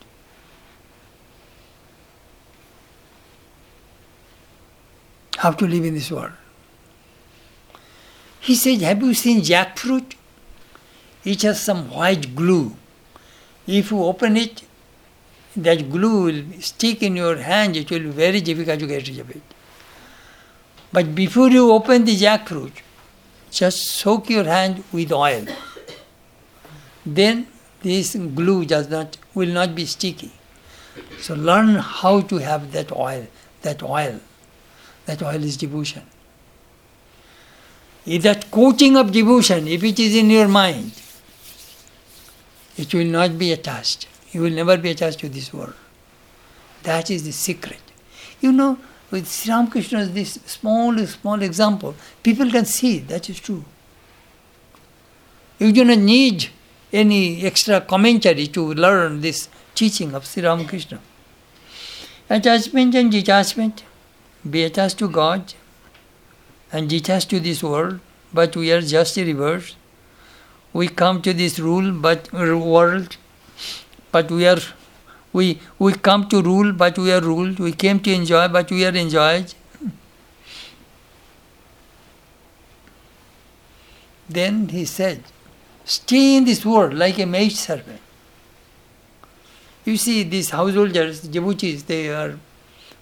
[5.40, 6.34] how to live in this world.
[8.42, 10.16] He says, Have you seen jackfruit?
[11.24, 12.76] It has some white glue.
[13.66, 14.64] If you open it,
[15.56, 19.20] that glue will stick in your hand, it will be very difficult to get rid
[19.20, 19.42] of it.
[20.92, 22.74] But before you open the jackfruit,
[23.50, 25.46] just soak your hand with oil.
[27.06, 27.48] Then
[27.82, 30.32] this glue does not will not be sticky.
[31.20, 33.28] So learn how to have that oil.
[33.62, 34.20] That oil.
[35.10, 36.04] That oil is devotion.
[38.06, 40.92] If that coating of devotion, if it is in your mind,
[42.78, 44.08] it will not be attached.
[44.32, 45.74] You will never be attached to this world.
[46.84, 47.82] That is the secret.
[48.40, 48.78] You know,
[49.10, 53.66] with Sri Ramakrishna's this small, small example, people can see that is true.
[55.58, 56.50] You do not need
[56.94, 61.00] any extra commentary to learn this teaching of Sri Ramakrishna.
[62.30, 63.86] Attachment and detachment.
[64.48, 65.54] Be attached to God
[66.72, 68.00] and detached to this world,
[68.34, 69.76] but we are just the reverse.
[70.72, 73.18] We come to this rule, but world
[74.12, 74.60] but we are
[75.34, 77.60] we we come to rule but we are ruled.
[77.60, 79.54] We came to enjoy but we are enjoyed.
[84.30, 85.24] Then he said
[85.86, 88.02] stay in this world like a maid servant.
[89.86, 92.38] You see these householders devotees they are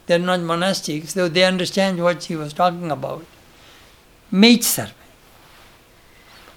[0.08, 3.26] they are not monastics so they understand what he was talking about
[4.32, 4.96] maid servant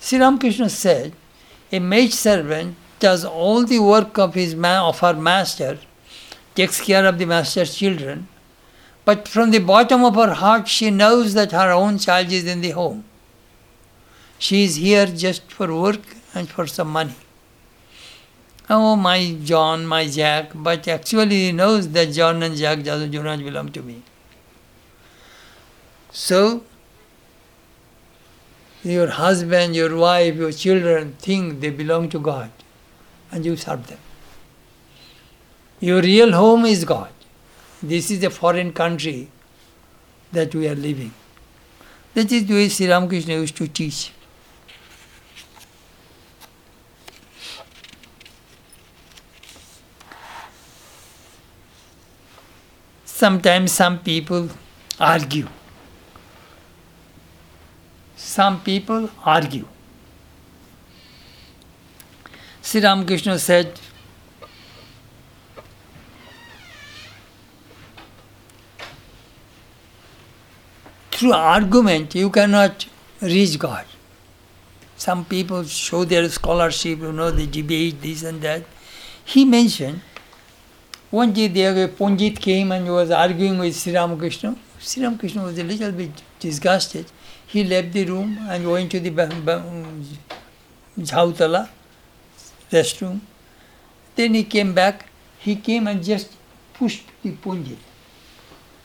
[0.01, 1.12] Sri Ramakrishna said
[1.70, 5.78] a maid servant does all the work of his ma- of her master,
[6.55, 8.28] takes care of the master's children,
[9.05, 12.61] but from the bottom of her heart she knows that her own child is in
[12.61, 13.05] the home.
[14.38, 17.14] She is here just for work and for some money.
[18.73, 23.41] Oh, my John, my Jack, but actually he knows that John and Jack do not
[23.41, 24.03] belong to me.
[26.12, 26.62] So,
[28.85, 32.53] your husband, your wife, your children think they belong to God
[33.33, 33.99] and you serve them.
[35.81, 37.11] Your real home is God.
[37.83, 39.31] This is a foreign country
[40.31, 41.12] that we are living.
[42.14, 44.12] That is the way Sri Ramakrishna used to teach.
[53.21, 54.49] Sometimes some people
[54.99, 55.47] argue.
[58.16, 59.66] Some people argue.
[62.62, 63.79] Sri Ramakrishna said,
[71.11, 72.87] through argument you cannot
[73.21, 73.85] reach God.
[74.97, 78.64] Some people show their scholarship, you know, they debate this and that.
[79.27, 80.01] He mentioned
[81.12, 84.56] one day there Pandit came and was arguing with Sri Ramakrishna.
[84.80, 87.06] Sri Ramakrishna was a little bit disgusted.
[87.47, 89.12] He left the room and went to the
[90.99, 91.70] Jhautala
[92.72, 93.20] restroom.
[94.16, 95.08] Then he came back,
[95.39, 96.36] he came and just
[96.74, 97.82] pushed the Punjit.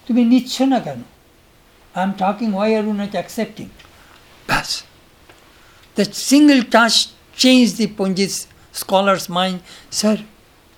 [0.06, 1.00] তুমি নিচ্ছ না কেন
[1.96, 3.66] I am talking Y are you not accepting
[4.50, 4.68] ব্যাস
[5.96, 6.94] the single touch
[7.42, 8.32] change the পঞ্জিত
[8.72, 10.24] scholar's mind, sir,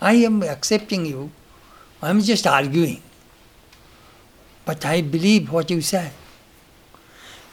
[0.00, 1.30] I am accepting you.
[2.01, 3.01] I am just arguing.
[4.65, 6.11] But I believe what you said.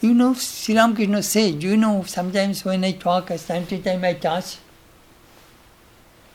[0.01, 4.13] You know, Sri Ramakrishna said, you know, sometimes when I talk, time to time I
[4.13, 4.57] touch,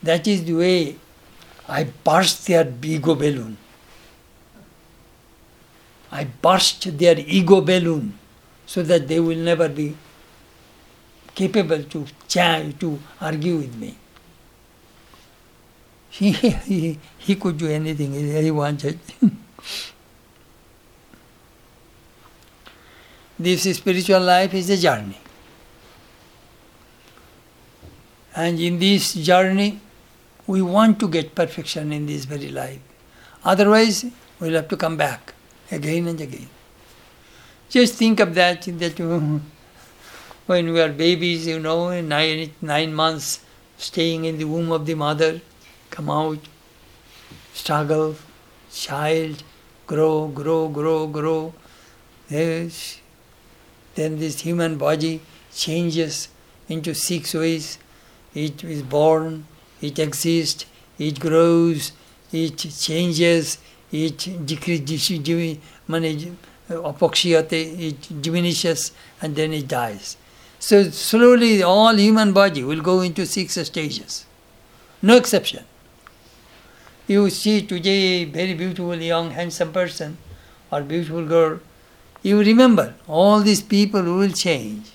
[0.03, 0.95] that is the way
[1.69, 3.57] I burst their ego balloon.
[6.11, 8.17] I burst their ego balloon
[8.65, 9.95] so that they will never be
[11.33, 13.95] capable to chat, to argue with me.
[17.21, 18.99] he could do anything he wanted.
[23.39, 25.17] this spiritual life is a journey.
[28.35, 29.79] And in this journey,
[30.47, 32.79] we want to get perfection in this very life.
[33.43, 34.05] Otherwise,
[34.39, 35.33] we'll have to come back
[35.71, 36.47] again and again.
[37.69, 39.19] Just think of that, that uh,
[40.47, 43.41] when we are babies, you know, nine, nine months,
[43.77, 45.39] staying in the womb of the mother,
[45.89, 46.39] come out,
[47.53, 48.15] struggle,
[48.71, 49.43] child,
[49.87, 51.53] grow, grow, grow, grow.
[52.29, 52.99] Yes.
[53.95, 55.21] Then this human body
[55.53, 56.29] changes
[56.69, 57.77] into six ways.
[58.33, 59.45] It is born,
[59.81, 60.65] it exists,
[60.97, 61.91] it grows,
[62.31, 63.57] it changes,
[63.91, 65.23] it decreases, it
[68.21, 68.91] diminishes,
[69.21, 70.15] and then it dies.
[70.59, 74.25] So slowly all human body will go into six stages.
[75.01, 75.65] No exception.
[77.07, 80.17] You see today very beautiful young handsome person
[80.71, 81.59] or beautiful girl,
[82.23, 84.91] you remember all these people will change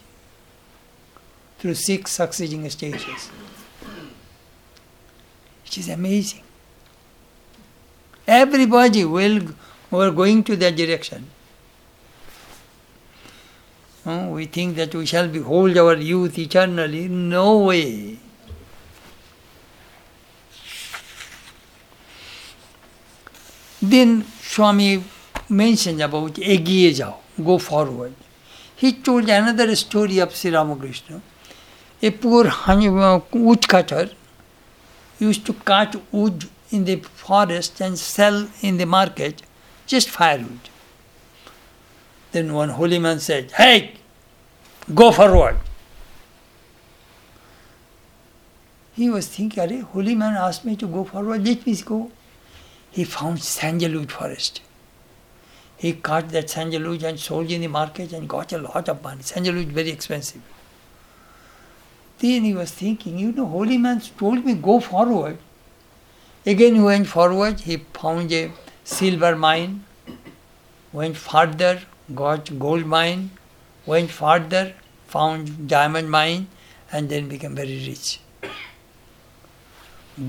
[1.58, 3.30] through six succeeding stages.
[5.66, 6.42] It is amazing.
[8.26, 9.40] Everybody will
[9.92, 11.30] are going to that direction.
[14.04, 17.08] Oh, we think that we shall behold our youth eternally.
[17.08, 18.18] No way.
[23.88, 25.04] Then Swami
[25.48, 28.14] mentioned about Egiye Jao, go forward.
[28.74, 31.20] He told another story of Sri Ramakrishna.
[32.02, 34.10] A poor uh, wood cutter
[35.20, 39.42] used to cut wood in the forest and sell in the market
[39.86, 40.68] just firewood.
[42.32, 43.92] Then one holy man said, Hey,
[44.92, 45.58] go forward.
[48.94, 52.10] He was thinking, holy man asked me to go forward, let me go.
[52.96, 54.62] He found sandalwood forest.
[55.76, 59.22] He cut that sandalwood and sold in the market and got a lot of money.
[59.22, 60.40] Sandalwood very expensive.
[62.20, 65.36] Then he was thinking, you know, holy man told me go forward.
[66.46, 68.50] Again he went forward, he found a
[68.84, 69.84] silver mine,
[70.90, 71.82] went further,
[72.14, 73.30] got gold mine,
[73.84, 74.72] went further,
[75.06, 76.48] found diamond mine,
[76.90, 78.20] and then became very rich.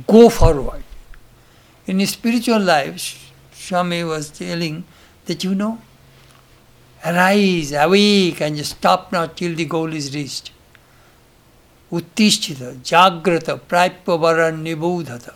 [0.05, 0.83] Go forward.
[1.87, 4.83] In spiritual life, Swami was telling
[5.25, 5.79] that you know,
[7.05, 10.51] arise, awake, and stop not till the goal is reached.
[11.89, 15.33] Uttishthata, Jagrata, Prapyavaran Nibodhata.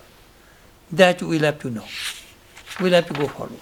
[0.92, 1.86] That we'll have to know.
[2.82, 3.62] We'll have to go forward.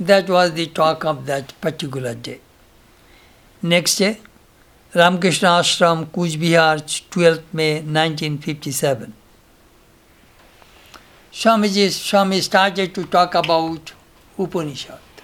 [0.00, 2.40] That was the talk of that particular day.
[3.62, 4.18] Next day,
[4.96, 6.78] Ramakrishna आश्रम Cooch Behar
[7.12, 9.06] twelfth में 1957
[11.34, 13.90] Swami ji Swami started to talk about
[14.40, 15.22] Upanishad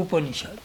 [0.00, 0.58] Upanishad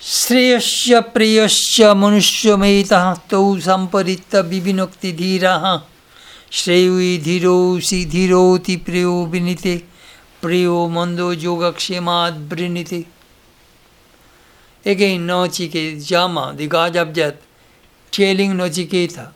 [0.00, 5.64] श्रेयस्य प्रियस्य मनुष्यमेतः तौ सम्परित विविनोक्ति धीरः
[6.60, 9.76] श्रेयो धीरोऽसि धीरोऽति प्रियो विनीते
[10.42, 13.04] प्रियो मंदो योगक्षेमादृणीति
[14.84, 17.42] एगे नौचिके जामा, दि गाज अब जत
[18.52, 19.32] नौचिके था।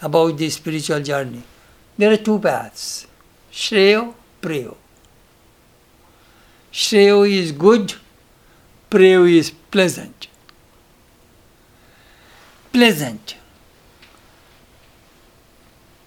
[0.00, 1.42] About the spiritual journey
[1.98, 3.06] there two paths
[3.52, 3.98] श्रेय,
[4.42, 4.76] प्रेयो।
[6.74, 7.92] श्रेय इज़ गुड
[8.92, 10.26] प्रेय is pleasant
[12.74, 13.34] pleasant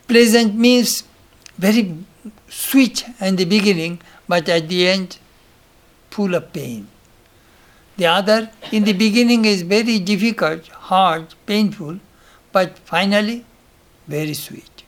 [0.10, 1.04] pleasant means
[1.60, 1.82] very
[2.54, 5.18] sweet in the beginning, but at the end,
[6.12, 6.88] full of pain.
[7.98, 12.00] The other, in the beginning, is very difficult, hard, painful,
[12.52, 13.46] but finally,
[14.08, 14.84] very sweet.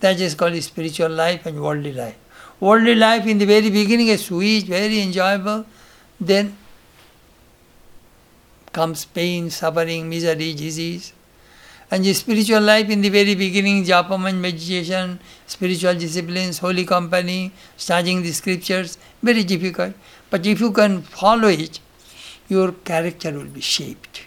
[0.00, 2.16] That is called spiritual life and worldly life.
[2.60, 5.66] Worldly life in the very beginning is sweet, very enjoyable,
[6.20, 6.56] then
[8.72, 11.12] comes pain, suffering, misery, disease.
[11.92, 17.52] And the spiritual life in the very beginning, japam and meditation, spiritual disciplines, holy company,
[17.76, 19.92] studying the scriptures, very difficult.
[20.30, 21.80] But if you can follow it,
[22.48, 24.22] your character will be shaped.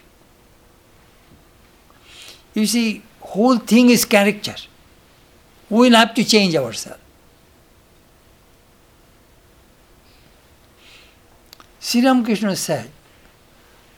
[2.54, 4.54] You see, whole thing is character.
[5.68, 7.02] We will have to change ourselves.
[11.80, 12.90] Sri Ramakrishna said,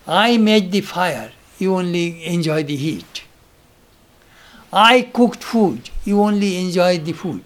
[0.07, 3.28] I made the fire, you only enjoy the heat.
[4.73, 7.45] I cooked food, you only enjoyed the food.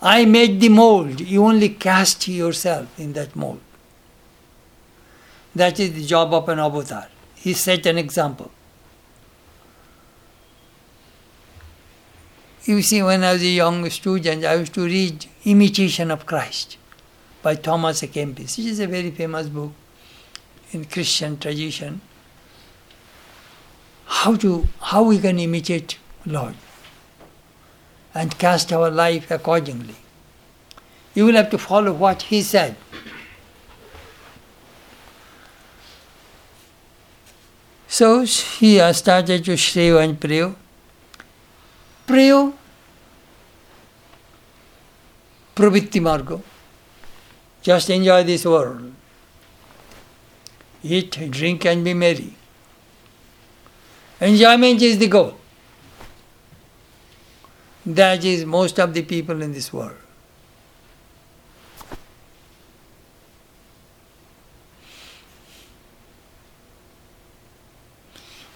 [0.00, 3.60] I made the mold, you only cast yourself in that mold.
[5.54, 7.08] That is the job of an avatar.
[7.34, 8.50] He set an example.
[12.64, 16.78] You see, when I was a young student, I used to read Imitation of Christ
[17.42, 18.58] by Thomas à Kempis.
[18.58, 19.72] Is a very famous book
[20.72, 22.00] in Christian tradition.
[24.26, 26.54] How to how we can imitate Lord
[28.12, 29.94] and cast our life accordingly.
[31.14, 32.74] You will have to follow what he said.
[37.86, 40.40] So he started to say and pray.
[42.08, 42.30] Pray
[45.54, 46.42] pravritti margo.
[47.62, 48.92] Just enjoy this world.
[50.82, 52.34] Eat, drink, and be merry.
[54.20, 55.36] Enjoyment is the goal.
[57.84, 59.96] That is most of the people in this world.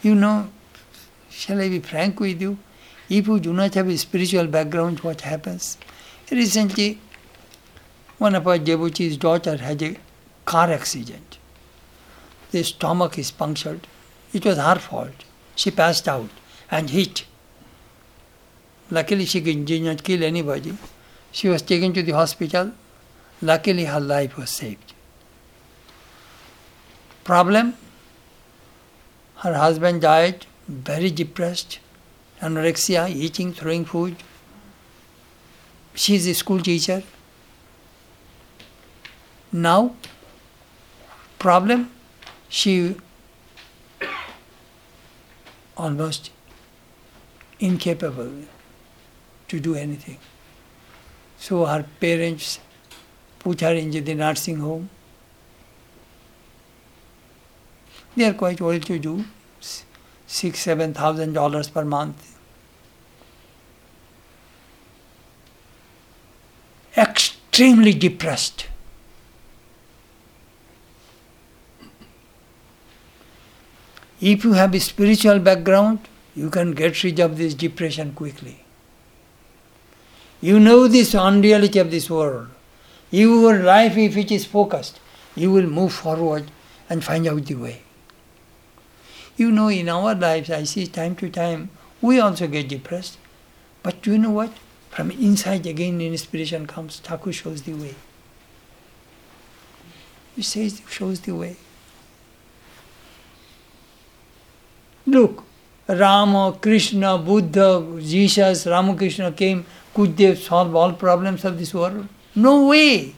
[0.02, 0.48] You know,
[1.28, 2.56] shall I be frank with you?
[3.10, 5.76] If you do not have a spiritual background, what happens?
[6.30, 6.98] Recently,
[8.16, 9.96] one of our devotees' daughter had a
[10.46, 11.38] car accident.
[12.50, 13.86] The stomach is punctured.
[14.32, 15.24] It was her fault.
[15.60, 16.30] She passed out
[16.70, 17.26] and hit.
[18.90, 20.72] Luckily, she did not kill anybody.
[21.32, 22.72] She was taken to the hospital.
[23.42, 24.94] Luckily, her life was saved.
[27.24, 27.74] Problem?
[29.42, 31.78] Her husband died, very depressed,
[32.40, 34.16] anorexia, eating, throwing food.
[35.94, 37.02] She is a school teacher.
[39.52, 39.94] Now,
[41.38, 41.90] problem,
[42.48, 42.96] she
[45.80, 46.30] almost
[47.58, 48.32] incapable
[49.48, 50.18] to do anything.
[51.38, 52.60] So her parents
[53.38, 54.90] put her into the nursing home.
[58.16, 59.24] They are quite well to do,
[60.26, 62.36] six, seven thousand dollars per month.
[66.96, 68.66] Extremely depressed.
[74.20, 76.00] If you have a spiritual background,
[76.36, 78.64] you can get rid of this depression quickly.
[80.42, 82.48] You know this unreality of this world.
[83.10, 85.00] Your life, if it is focused,
[85.34, 86.50] you will move forward
[86.88, 87.82] and find out the way.
[89.36, 91.70] You know, in our lives, I see time to time,
[92.02, 93.16] we also get depressed.
[93.82, 94.52] But you know what?
[94.90, 97.00] From inside again, inspiration comes.
[97.00, 97.94] Thakur shows the way.
[100.36, 101.56] He says, shows the way.
[105.10, 105.42] Look,
[105.88, 109.66] Rama, Krishna, Buddha, Jesus, Ramakrishna came.
[109.92, 112.06] Could they solve all problems of this world?
[112.34, 113.14] No way.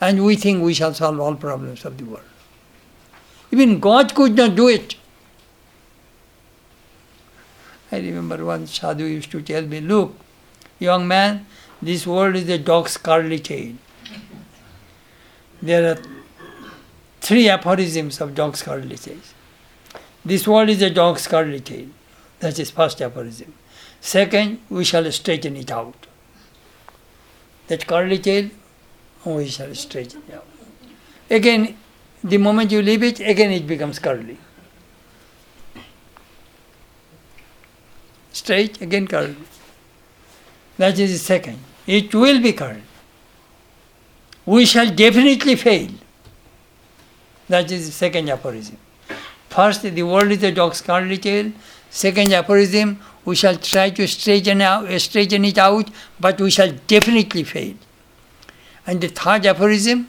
[0.00, 2.22] And we think we shall solve all problems of the world.
[3.50, 4.94] Even God could not do it.
[7.90, 10.14] I remember one sadhu used to tell me, look,
[10.78, 11.46] young man,
[11.82, 13.74] this world is a dog's curly tail.
[15.60, 15.98] There are
[17.28, 19.18] three aphorisms of dog's curly tail.
[20.24, 21.88] This world is a dog's curly tail.
[22.40, 23.52] That is first aphorism.
[24.00, 26.06] Second, we shall straighten it out.
[27.66, 28.48] That curly tail,
[29.26, 30.46] we shall straighten it out.
[31.28, 31.76] Again,
[32.24, 34.38] the moment you leave it, again it becomes curly.
[38.32, 39.36] Straight, again curly.
[40.78, 41.58] That is the second.
[41.86, 42.84] It will be curly.
[44.46, 45.90] We shall definitely fail.
[47.48, 48.76] That is the second aphorism.
[49.48, 51.50] First, the world is a dog's curly tail.
[51.90, 55.90] Second aphorism, we shall try to straighten, out, uh, straighten it out,
[56.20, 57.74] but we shall definitely fail.
[58.86, 60.08] And the third aphorism,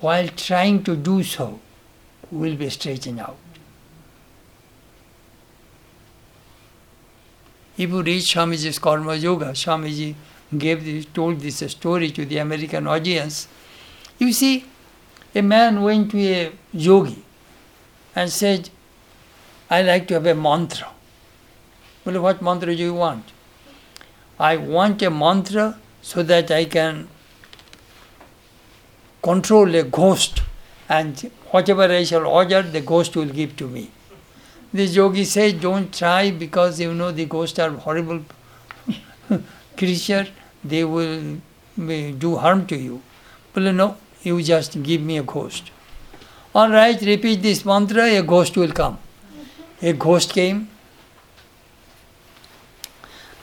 [0.00, 1.60] while trying to do so,
[2.30, 3.36] will be straightened out.
[7.78, 10.14] If you read Swamiji's Karma Yoga, Swamiji
[10.56, 13.48] gave this, told this story to the American audience.
[14.18, 14.64] You see,
[15.34, 17.24] a man went to a yogi
[18.14, 18.70] and said,
[19.70, 20.88] I like to have a mantra.
[22.04, 23.24] Well, what mantra do you want?
[24.38, 27.08] I want a mantra so that I can
[29.22, 30.42] control a ghost
[30.88, 33.90] and whatever I shall order, the ghost will give to me.
[34.74, 38.24] The yogi said, don't try because you know the ghosts are horrible
[39.76, 40.26] creature,
[40.64, 41.38] they will
[41.76, 43.02] do harm to you.
[43.54, 45.70] Well, no, you just give me a ghost.
[46.54, 48.98] All right, repeat this mantra, a ghost will come.
[49.80, 50.68] A ghost came.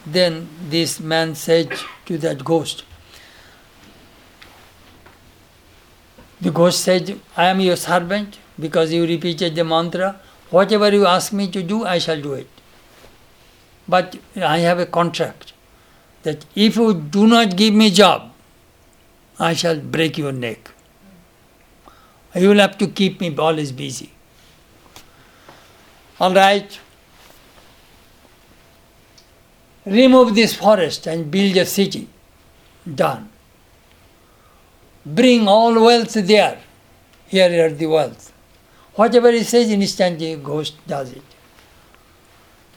[0.06, 1.72] Then this man said
[2.06, 2.84] to that ghost,
[6.40, 10.18] The ghost said, I am your servant because you repeated the mantra.
[10.48, 12.48] Whatever you ask me to do, I shall do it.
[13.86, 15.52] But I have a contract.
[16.22, 18.29] that if you do not give me job,
[19.40, 20.70] I shall break your neck.
[22.34, 24.10] You will have to keep me always busy.
[26.20, 26.78] All right.
[29.86, 32.06] Remove this forest and build a city.
[32.94, 33.30] Done.
[35.06, 36.58] Bring all wealth there.
[37.26, 38.32] Here are the wealth.
[38.94, 41.22] Whatever he says, instantly ghost does it.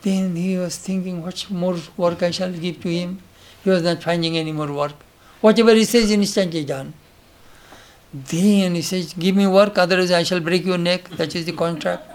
[0.01, 3.21] Then he was thinking, what more work I shall give to him?
[3.63, 4.93] He was not finding any more work.
[5.43, 6.93] Whatever he says, instantly done.
[8.13, 11.09] Then he says, Give me work, otherwise I shall break your neck.
[11.09, 12.09] That is the contract.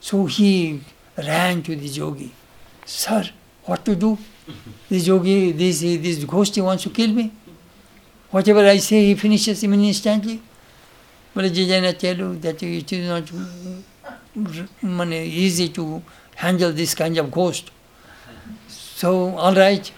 [0.00, 0.80] So he
[1.16, 2.30] ran to the yogi.
[2.86, 3.24] Sir,
[3.64, 4.16] what to do?
[4.88, 7.32] This yogi, this, this ghost, he wants to kill me.
[8.30, 10.40] Whatever I say, he finishes him instantly.
[11.34, 13.08] Well, did I tell you that it is
[14.80, 16.02] not easy to
[16.36, 17.72] handle this kind of ghost?
[18.68, 19.90] So, all right,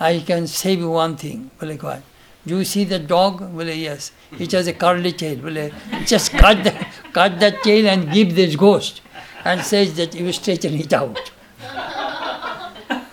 [0.00, 1.50] I can save you one thing.
[1.60, 3.52] Do you see the dog?
[3.52, 4.12] Well, yes.
[4.38, 5.70] It has a curly tail.
[6.06, 9.02] Just cut, the, cut that tail and give this ghost
[9.44, 11.30] and says that you straighten it out.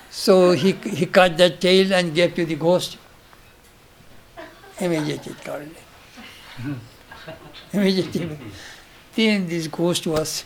[0.09, 2.97] So he, he cut that tail and gave to the ghost.
[4.79, 5.71] Immediately curly.
[7.73, 8.37] Immediately.
[9.15, 10.45] Then this ghost was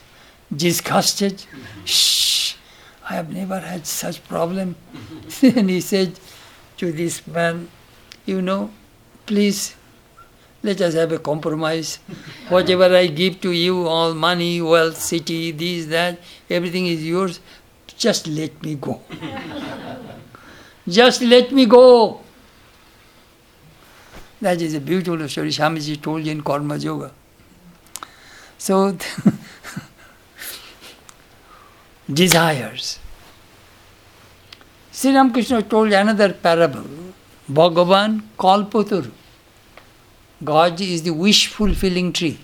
[0.55, 1.45] disgusted.
[1.85, 2.30] Shh,
[3.12, 4.78] I have never had such problem.
[5.43, 6.18] and he said
[6.78, 7.68] to this man,
[8.26, 8.72] you know,
[9.26, 9.76] please
[10.64, 11.99] let us have a compromise.
[12.47, 17.41] Whatever I give to you, all money, wealth, city, this, that, everything is yours.
[17.97, 19.01] Just let me go.
[20.88, 22.22] Just let me go.
[24.39, 27.12] That is a beautiful story Swamiji told you in Karma Yoga.
[28.57, 28.89] So,
[32.14, 33.01] desires.
[35.02, 36.84] Sri Ramakrishna told another parable
[37.52, 39.10] Bhagavan Kalpataru.
[40.43, 42.38] God is the wish fulfilling tree.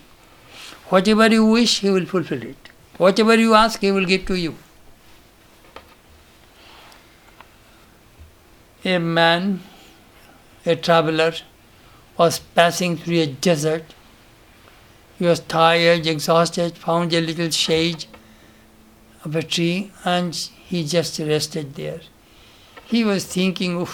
[0.90, 2.72] Whatever you wish, He will fulfill it.
[2.98, 4.56] Whatever you ask, He will give to you.
[8.84, 9.62] A man,
[10.66, 11.34] a traveler,
[12.18, 13.94] was passing through a desert.
[15.20, 18.06] He was tired, exhausted, found a little shade
[19.24, 22.02] of a tree, and he just rested there.
[22.90, 23.86] He was thinking,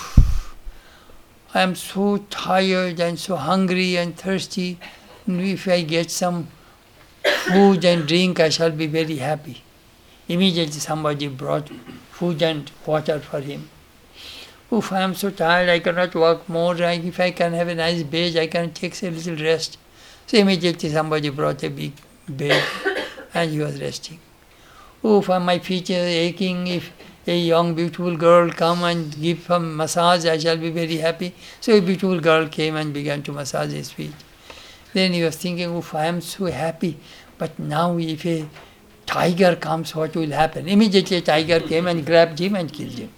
[1.53, 4.77] I am so tired and so hungry and thirsty.
[5.27, 6.47] If I get some
[7.23, 9.63] food and drink, I shall be very happy.
[10.27, 11.69] Immediately somebody brought
[12.11, 13.67] food and water for him.
[14.71, 16.75] Oof, I am so tired, I cannot walk more.
[16.75, 19.79] If I can have a nice bed, I can take a little rest.
[20.27, 21.93] So immediately somebody brought a big
[22.29, 22.63] bed
[23.33, 24.19] and he was resting.
[25.03, 26.67] Oof, my feet are aching.
[26.67, 26.91] If
[27.25, 31.33] a young beautiful girl come and give him massage, I shall be very happy.
[31.61, 34.13] So a beautiful girl came and began to massage his feet.
[34.93, 36.97] Then he was thinking, oh, I am so happy,
[37.37, 38.47] but now if a
[39.05, 40.67] tiger comes, what will happen?
[40.67, 43.09] Immediately a tiger came and grabbed him and killed him.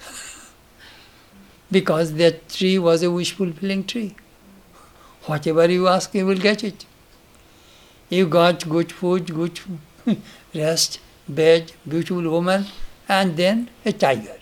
[1.70, 4.16] because that tree was a wish fulfilling tree.
[5.24, 6.84] Whatever you ask, you will get it.
[8.10, 9.60] You got good food, good
[10.54, 12.66] rest, bed, beautiful woman,
[13.08, 14.36] and then a tiger.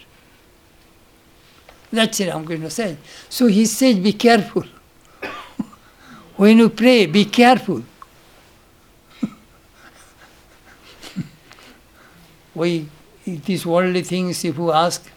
[1.92, 2.96] That's it I'm going to say.
[3.28, 4.64] So he said, be careful.
[6.36, 7.82] when you pray, be careful.
[12.54, 12.88] we,
[13.24, 15.10] these worldly things, if you ask,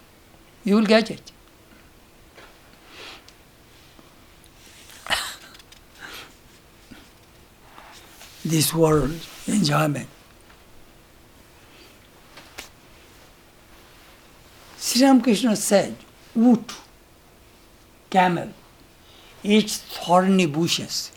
[0.63, 1.31] you will get it.
[8.45, 9.13] this world
[9.47, 10.07] enjoyment.
[14.85, 15.95] Sri Ramakrishna said,
[16.37, 16.73] Oot,
[18.09, 18.49] camel,
[19.41, 21.13] eats thorny bushes,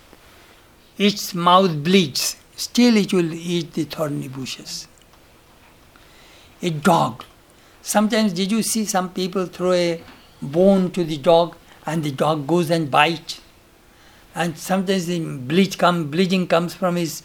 [0.97, 4.87] its mouth bleeds, still it will eat the thorny bushes.
[6.63, 7.25] A dog.
[7.83, 10.01] Sometimes did you see some people throw a
[10.41, 11.57] bone to the dog
[11.87, 13.41] and the dog goes and bites?
[14.37, 17.25] And sometimes the bleach come, bleeding comes from his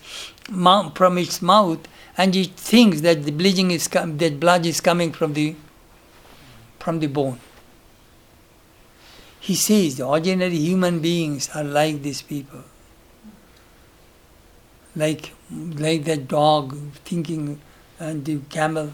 [0.50, 1.88] mouth, from its mouth,
[2.18, 5.56] and it thinks that the bleeding is that blood is coming from the
[6.82, 7.40] from the bone.
[9.40, 12.64] He says the ordinary human beings are like these people.
[14.96, 16.76] Like, like that dog
[17.06, 17.60] thinking
[18.00, 18.92] and the camel.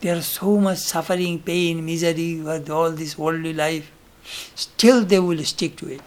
[0.00, 3.90] They are so much suffering, pain, misery with all this worldly life.
[4.54, 6.00] Still they will stick to it.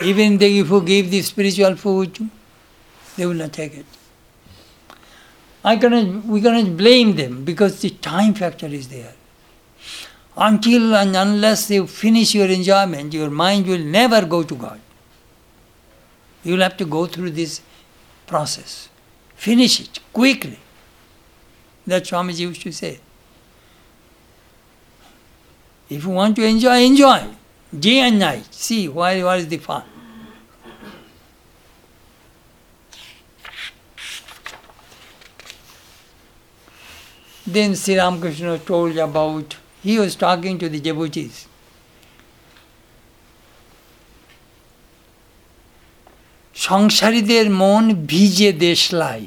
[0.00, 2.18] Even if you give the spiritual food,
[3.16, 3.86] they will not take it.
[5.62, 9.14] I cannot, we cannot blame them because the time factor is there.
[10.36, 14.80] Until and unless you finish your enjoyment, your mind will never go to God.
[16.42, 17.60] You will have to go through this
[18.26, 18.88] process.
[19.36, 20.58] Finish it quickly.
[21.84, 22.98] What Swamiji used to say.
[25.88, 27.22] If you want to enjoy, enjoy.
[27.78, 28.52] Day and night.
[28.52, 29.84] See why what is the fun.
[37.46, 41.37] Then Sri Ramakrishna told about, he was talking to the devotees.
[46.67, 49.23] সংসারীদের মন ভিজে দেশলাই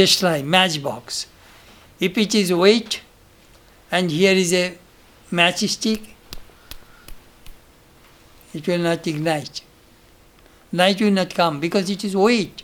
[0.00, 1.04] দেশলাই matchbox.
[2.06, 2.92] If it is weight
[3.94, 4.66] and here is a
[5.38, 6.02] matchstick,
[8.56, 9.56] it will not ignite.
[10.72, 12.56] Light will not come because it is weight.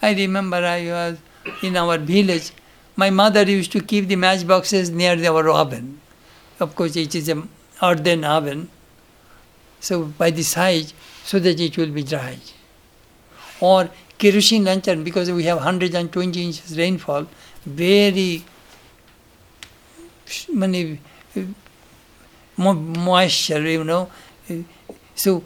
[0.00, 1.14] I remember I was
[1.62, 2.48] in our village.
[2.95, 5.99] my mother used to keep the matchboxes near our oven.
[6.59, 7.49] Of course, it is an
[7.81, 8.69] earthen oven,
[9.79, 12.37] so by the side, so that it will be dry.
[13.59, 17.27] Or kerosene lantern, because we have 120 inches rainfall,
[17.65, 18.43] very
[20.51, 20.99] many
[22.57, 24.09] moisture, you know.
[25.15, 25.43] So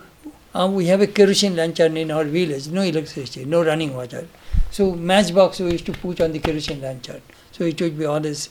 [0.53, 4.27] uh, we have a kerosene lantern in our village, no electricity, no running water.
[4.71, 7.21] So matchbox we used to put on the kerosene lantern,
[7.57, 8.49] so it would be always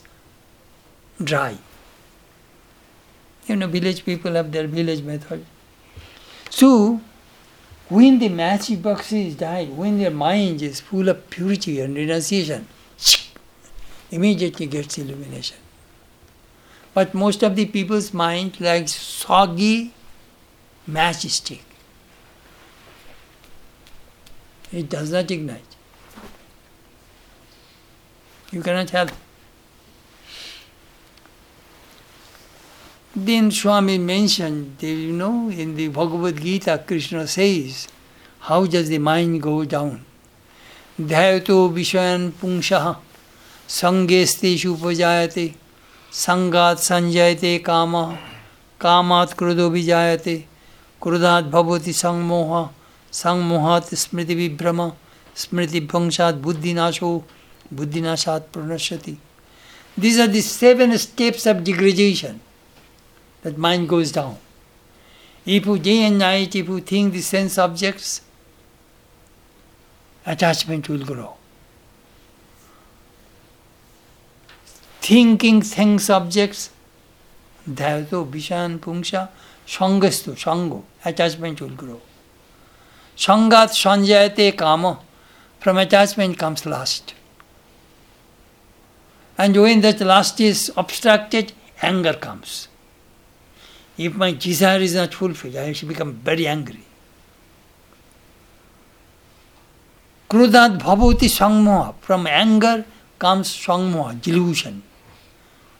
[1.23, 1.57] dry.
[3.47, 5.45] You know, village people have their village method.
[6.49, 6.99] So,
[7.87, 12.67] when the matchbox is died, when their mind is full of purity and renunciation,
[14.11, 15.57] immediately gets illumination.
[16.93, 19.93] But most of the people's mind like soggy
[20.89, 21.61] matchstick.
[24.73, 25.66] It does not ignite.
[28.51, 29.11] You cannot help.
[33.15, 37.87] Then Swami mentioned, you know, in the Bhagavad Gita, Krishna says,
[38.41, 40.05] how does the mind go down?
[40.99, 42.97] Dhyato Vishayan Pungshaha
[43.67, 45.55] Sangesteshu Upajayate
[46.11, 48.17] Sangat Sanjayate Kama
[48.79, 50.45] Kamat Krudo Vijayate
[51.01, 52.69] Krudat Bhavati Sangmoha
[53.11, 54.95] Sangmohat Smriti Vibhrama
[55.35, 57.23] Smriti Bhangshat Buddhinasho
[57.73, 59.17] Buddhinashat Pranashati.
[59.97, 62.39] These are the seven steps of degradation
[63.41, 64.37] that mind goes down.
[65.45, 68.21] If you day and night, if you think the sense objects,
[70.25, 71.33] attachment will grow.
[75.01, 76.69] Thinking things objects,
[77.67, 79.29] dhyato, vishan, pungsha,
[79.65, 82.01] sangastu, sango, attachment will grow.
[83.15, 84.99] Sangat sanjayate kama,
[85.59, 87.13] from attachment comes lust.
[89.37, 92.67] And when that lust is obstructed, anger comes.
[93.97, 96.83] If my desire is not fulfilled, I shall become very angry.
[100.29, 101.95] Krudat bhavati sangmoha.
[102.01, 102.85] From anger
[103.19, 104.83] comes sangmoha, delusion.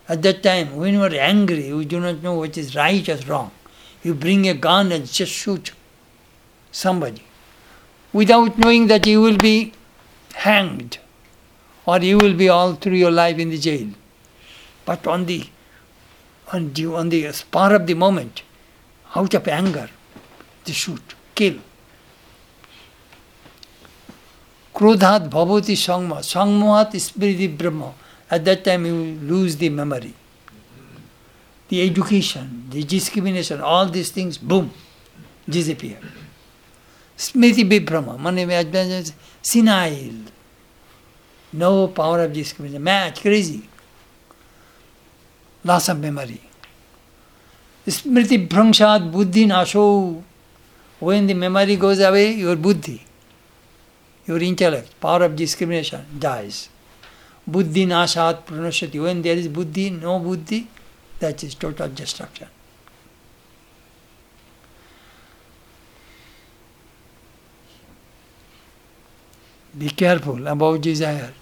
[0.08, 3.18] At that time, when you are angry, you do not know what is right or
[3.28, 3.52] wrong.
[4.04, 5.74] You bring a gun and just shoot
[6.72, 7.24] somebody
[8.14, 9.74] without knowing that you will be
[10.34, 11.00] hanged
[11.88, 13.88] or you will be all through your life in the jail.
[14.86, 15.48] But on the
[16.54, 18.44] on the, on the spur of the moment,
[19.16, 19.90] out of anger,
[20.64, 21.02] they shoot,
[21.36, 21.56] kill.
[24.74, 27.94] Krodhat bhavati sangma, sangmohat smriti brahma.
[28.30, 30.14] At that time you lose the memory.
[31.70, 34.72] The education, the discrimination, all these things, boom,
[35.50, 35.98] disappear.
[37.18, 38.46] Smriti Vibrahma, money
[39.42, 40.37] senile.
[41.54, 42.84] No power of discrimination.
[42.84, 43.68] Mad, crazy.
[45.64, 46.42] Loss of memory.
[47.88, 50.24] Smriti Bhrangshat Buddhi Nasho.
[51.00, 53.06] When the memory goes away, your buddhi,
[54.26, 56.70] your intellect, power of discrimination dies.
[57.46, 59.02] Buddhi Nashat Pranashati.
[59.02, 60.68] When there is buddhi, no buddhi,
[61.20, 62.48] that is total destruction.
[69.78, 71.34] Be careful about desire.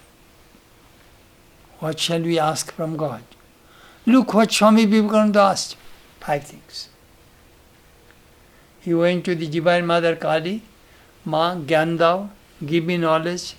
[1.79, 3.23] What shall we ask from God?
[4.05, 5.77] Look what Swami Vivekananda asked.
[6.19, 6.89] Five things.
[8.81, 10.61] He went to the Divine Mother Kali,
[11.23, 12.29] Ma, Gyan Dao,
[12.65, 13.55] give me knowledge,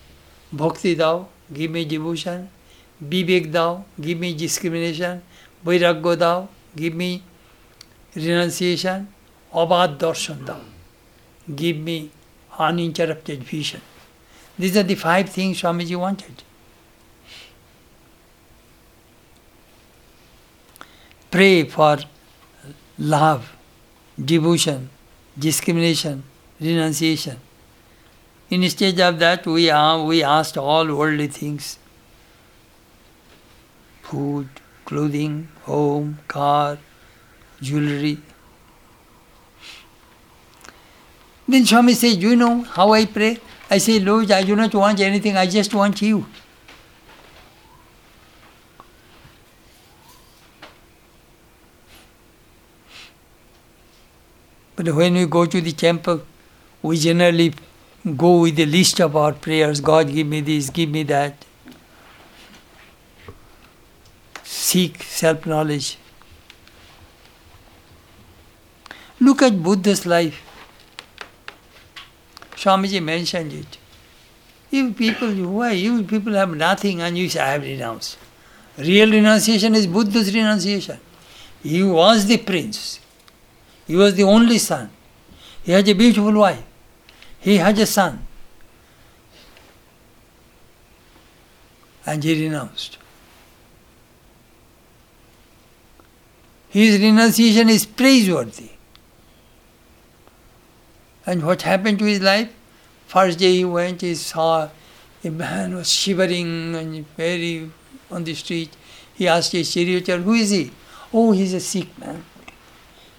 [0.53, 2.49] Bhakti Dao, give me devotion,
[3.03, 5.23] Vivek Dao, give me discrimination,
[5.65, 7.23] Vairagya Dao, give me
[8.15, 9.09] renunciation,
[9.53, 10.61] Abad Darshan Dao,
[11.55, 12.11] give me
[12.59, 13.81] uninterrupted vision.
[14.59, 16.43] These are the five things Swamiji wanted.
[21.37, 21.99] pray for
[22.99, 23.55] love,
[24.33, 24.89] devotion,
[25.39, 26.23] discrimination,
[26.59, 27.37] renunciation.
[28.49, 31.79] Instead of that, we, are, we asked all worldly things
[34.03, 34.49] food,
[34.87, 36.79] clothing, home, car,
[37.61, 38.19] jewelry.
[41.47, 43.39] Then Swami says, You know how I pray?
[43.69, 46.27] I say, Lord, I do not want anything, I just want you.
[54.77, 56.23] But when we go to the temple,
[56.83, 57.55] we generally
[58.17, 61.45] go with the list of our prayers God, give me this, give me that.
[64.45, 65.99] Seek self knowledge.
[69.19, 70.46] Look at Buddha's life.
[72.57, 73.79] Swamiji mentioned it.
[74.71, 75.73] You people, why?
[75.73, 78.19] You people have nothing and you say, I have renounced.
[78.79, 80.99] Real renunciation is Buddha's renunciation.
[81.63, 83.01] He was the prince.
[83.87, 84.91] He was the only son.
[85.63, 86.63] He has a beautiful wife.
[87.41, 88.27] He has a son.
[92.05, 92.99] And he renounced.
[96.69, 98.71] His renunciation is praiseworthy.
[101.27, 102.53] And what happened to his life?
[103.07, 104.71] First day he went, he saw
[105.25, 107.71] a man was shivering and very
[108.11, 108.77] on the street.
[109.15, 110.71] He asked his charioteer, Who is he?
[111.13, 112.25] Oh, he's a sick man.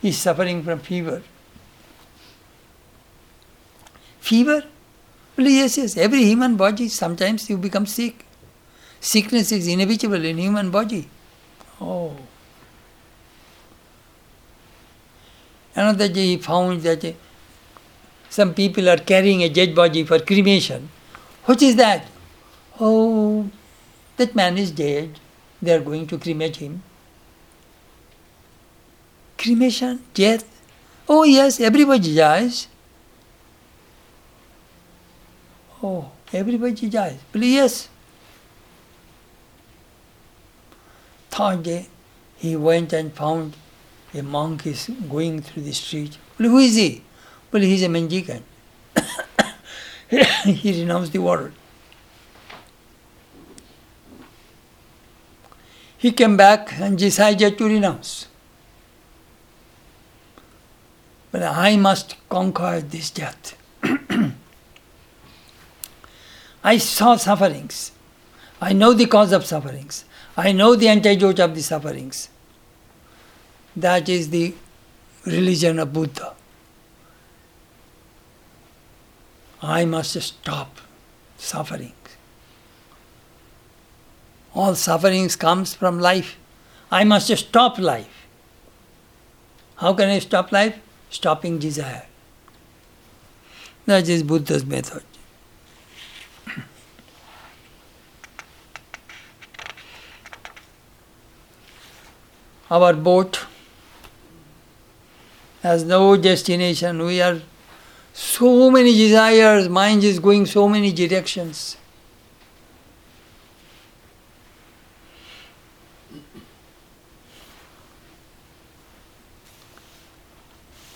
[0.01, 1.21] He's suffering from fever.
[4.19, 4.63] Fever?
[5.35, 5.97] Well, yes, yes.
[5.97, 8.25] Every human body, sometimes you become sick.
[8.99, 11.07] Sickness is inevitable in human body.
[11.79, 12.15] Oh.
[15.75, 17.15] Another day he found that
[18.29, 20.89] some people are carrying a dead body for cremation.
[21.45, 22.05] What is that?
[22.79, 23.49] Oh,
[24.17, 25.19] that man is dead.
[25.61, 26.83] They are going to cremate him.
[29.37, 30.45] Cremation, death.
[31.09, 32.67] Oh, yes, everybody dies.
[35.81, 37.17] Oh, everybody dies.
[37.31, 37.89] Please, yes.
[41.29, 41.87] Third day,
[42.35, 43.55] he went and found
[44.13, 46.17] a monk is going through the street.
[46.37, 47.03] Who is he?
[47.51, 48.43] Well, he's a mendicant.
[50.45, 51.51] he renounced the world.
[55.97, 58.27] He came back and decided to renounce.
[61.31, 63.57] But I must conquer this death.
[66.63, 67.91] I saw sufferings.
[68.61, 70.05] I know the cause of sufferings.
[70.35, 72.29] I know the antidote of the sufferings.
[73.75, 74.53] That is the
[75.25, 76.36] religion of Buddha.
[79.61, 80.79] I must stop
[81.37, 81.93] suffering.
[84.53, 86.37] All sufferings comes from life.
[86.91, 88.27] I must stop life.
[89.77, 90.79] How can I stop life?
[91.09, 92.05] Stopping desire.
[93.85, 95.03] That is Buddha's method.
[102.69, 103.45] Our boat
[105.63, 107.05] has no destination.
[107.05, 107.41] We are
[108.17, 111.77] so many desires, mind is going so many directions.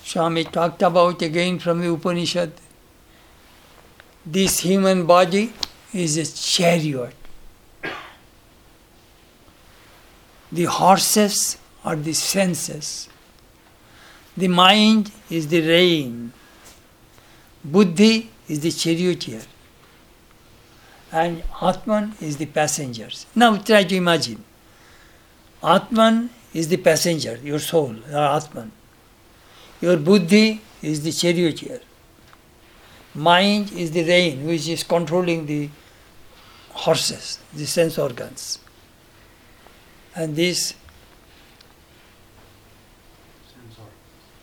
[0.03, 2.53] Swami talked about again from the Upanishad.
[4.25, 5.53] This human body
[5.93, 7.13] is a chariot.
[10.51, 13.07] The horses are the senses.
[14.35, 16.33] The mind is the rein.
[17.63, 19.41] Buddhi is the charioteer.
[21.11, 23.25] And Atman is the passengers.
[23.35, 24.43] Now try to imagine.
[25.61, 28.71] Atman is the passenger, your soul, your Atman.
[29.81, 31.81] Your buddhi is the charioteer.
[33.13, 35.69] Mind is the rein which is controlling the
[36.69, 38.59] horses, the sense organs.
[40.15, 40.75] And this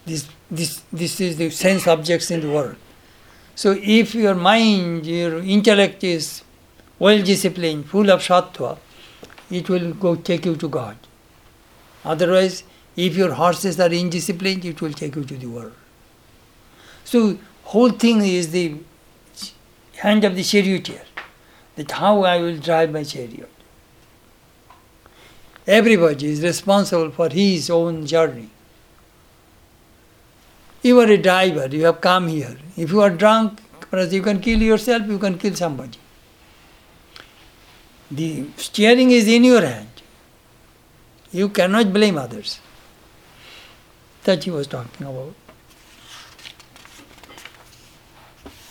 [0.05, 2.77] this this this is the sense objects in the world.
[3.59, 6.43] So if your mind, your intellect is
[7.01, 8.79] well disciplined, full of sattva,
[9.51, 10.97] it will go take you to God.
[12.05, 12.63] Otherwise,
[12.95, 15.73] if your horses are indisciplined, it will take you to the world.
[17.03, 18.77] So whole thing is the
[19.97, 21.03] hand of the charioteer,
[21.75, 23.51] that how I will drive my chariot.
[25.67, 28.51] Everybody is responsible for his own journey.
[30.83, 32.57] You are a driver, you have come here.
[32.77, 33.61] If you are drunk,
[33.93, 35.99] you can kill yourself, you can kill somebody.
[38.11, 39.89] The steering is in your hand.
[41.33, 42.61] You cannot blame others.
[44.25, 45.35] That he was talking about.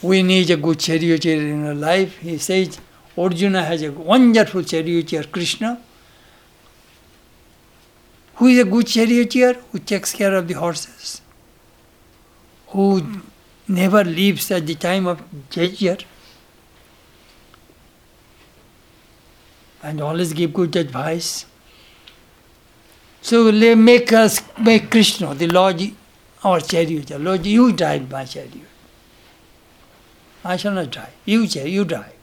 [0.02, 2.18] We need a good charioteer in our life.
[2.18, 2.80] He says
[3.18, 5.82] Arjuna has a wonderful charioteer, Krishna.
[8.36, 9.54] Who is a good charioteer?
[9.72, 11.22] Who takes care of the horses.
[12.70, 13.22] Who
[13.68, 15.98] never leaves at the time of danger.
[19.84, 21.46] And always give good advice.
[23.22, 25.82] So they make us make Krishna, the Lord,
[26.44, 27.20] our charioteer.
[27.20, 28.54] Lord, you drive my chariot.
[30.44, 31.14] I shall not drive.
[31.26, 32.14] You you drive.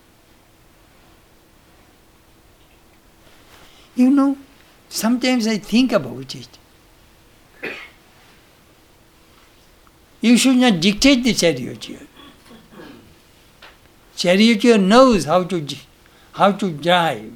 [3.95, 4.37] You know,
[4.89, 6.49] sometimes I think about it.
[10.25, 12.01] You should not dictate the charioteer.
[14.17, 15.59] Charioteer knows how to
[16.33, 17.35] how to drive.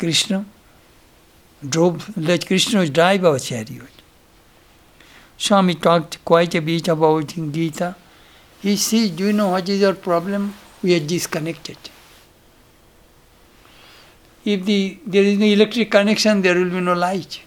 [0.00, 0.44] Krishna
[1.76, 4.02] drove, let Krishna drive our chariot.
[5.38, 7.94] Swami talked quite a bit about in Gita.
[8.62, 10.54] He says, Do you know what is our problem?
[10.82, 11.78] We are disconnected.
[14.46, 17.40] If the, there is no electric connection, there will be no light.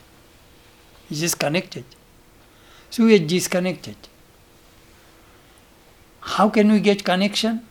[1.09, 1.85] It's just connected.
[2.89, 3.95] So we are disconnected.
[6.19, 7.65] How can we get connection?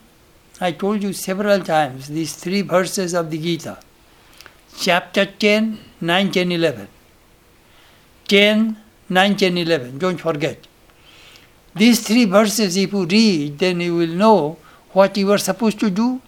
[0.62, 3.78] I told you several times these three verses of the Gita.
[4.78, 6.88] Chapter 10, 9, 10, 11.
[8.28, 8.76] 10,
[9.10, 9.98] 9, 10, 11.
[9.98, 10.66] Don't forget.
[11.74, 14.56] These three verses, if you read, then you will know
[14.92, 16.22] what you are supposed to do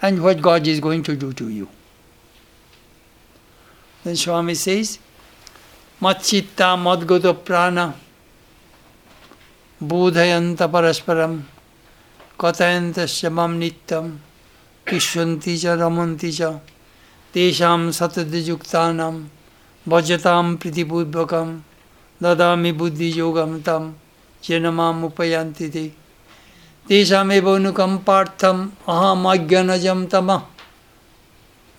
[0.00, 1.68] and what God is going to do to you.
[4.04, 4.98] Then Swami says,
[6.00, 7.94] Machitta madgata prana
[9.80, 11.42] bodhayanta parasparam
[12.38, 14.18] katayanta shamam nityam
[14.86, 16.50] kishyanti cha ramanti cha
[17.34, 19.28] tesham satadjuktanam
[19.86, 21.48] ভজতাম প্রীতিপূর্বকম
[22.20, 23.82] দদামি বুদ্ধিযোগম তম
[24.42, 25.84] চেনমামুপয়ন্তি তে
[26.86, 28.56] তেষামেব অনুকম্পার্থম
[28.92, 30.28] অহমাজ্ঞানজম তম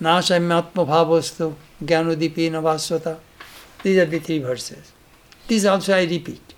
[0.00, 1.46] নাশম্যাত্মভাবস্তু
[1.86, 3.18] तमः नाशम्यात्मभावस्तु
[3.82, 4.92] These are the three verses.
[5.48, 6.54] These also I repeat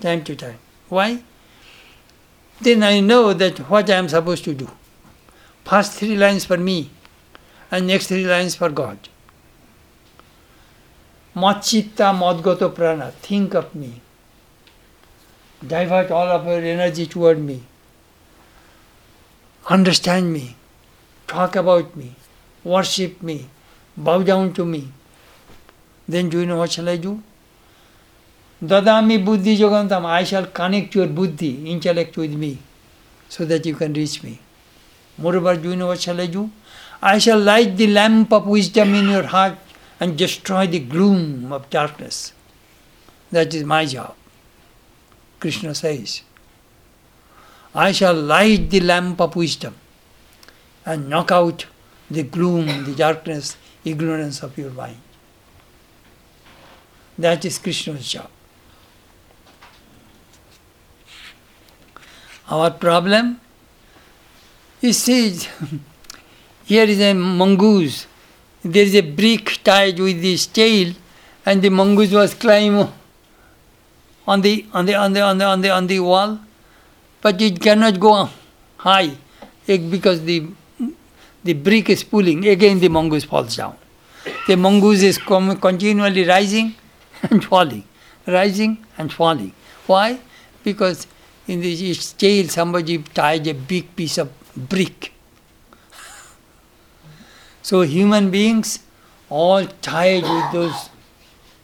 [0.00, 0.58] time to time.
[0.88, 1.22] Why?
[2.60, 4.70] Then I know that what I am supposed to do.
[5.64, 6.90] First three lines for me,
[7.70, 8.98] and next three lines for God.
[11.34, 14.00] Machitta madgato prana, think of me.
[15.66, 17.62] Divert all of your energy toward me.
[19.68, 20.56] Understand me.
[21.26, 22.14] Talk about me.
[22.64, 23.48] Worship me.
[23.96, 24.92] Bow down to me.
[26.08, 27.22] Then do you know what shall I do?
[28.62, 32.58] Dadami buddhi yogantam, I shall connect your buddhi, intellect with me,
[33.28, 34.40] so that you can reach me.
[35.18, 36.50] Moreover, do you know what shall I do?
[37.02, 39.58] I shall light the lamp of wisdom in your heart
[40.00, 42.32] and destroy the gloom of darkness.
[43.30, 44.14] That is my job.
[45.40, 46.22] Krishna says.
[47.74, 49.74] I shall light the lamp of wisdom
[50.86, 51.66] and knock out
[52.10, 53.56] the gloom, the darkness,
[53.86, 55.00] ignorance of your mind.
[57.18, 58.28] That is Krishna's job.
[62.48, 63.40] Our problem
[64.82, 65.48] is says
[66.64, 68.06] here is a mongoose.
[68.62, 70.92] There is a brick tied with this tail,
[71.44, 72.88] and the mongoose was climbing
[74.26, 76.38] on the on the on the on the on the on the wall,
[77.22, 78.28] but it cannot go
[78.78, 79.12] high
[79.68, 80.46] eh, because the
[81.46, 82.46] the brick is pulling.
[82.46, 83.76] Again, the mongoose falls down.
[84.46, 86.74] The mongoose is continually rising
[87.22, 87.84] and falling,
[88.26, 89.52] rising and falling.
[89.86, 90.18] Why?
[90.64, 91.06] Because
[91.46, 95.12] in the, its tail somebody tied a big piece of brick.
[97.62, 98.78] So human beings
[99.28, 100.88] all tied with those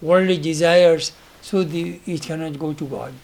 [0.00, 3.14] worldly desires, so the, it cannot go to God.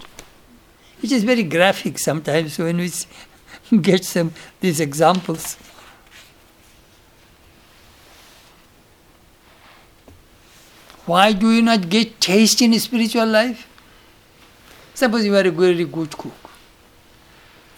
[1.02, 2.90] It is very graphic sometimes when we
[3.82, 5.56] get some these examples.
[11.08, 13.66] Why do you not get taste in spiritual life?
[14.92, 16.50] Suppose you are a very good cook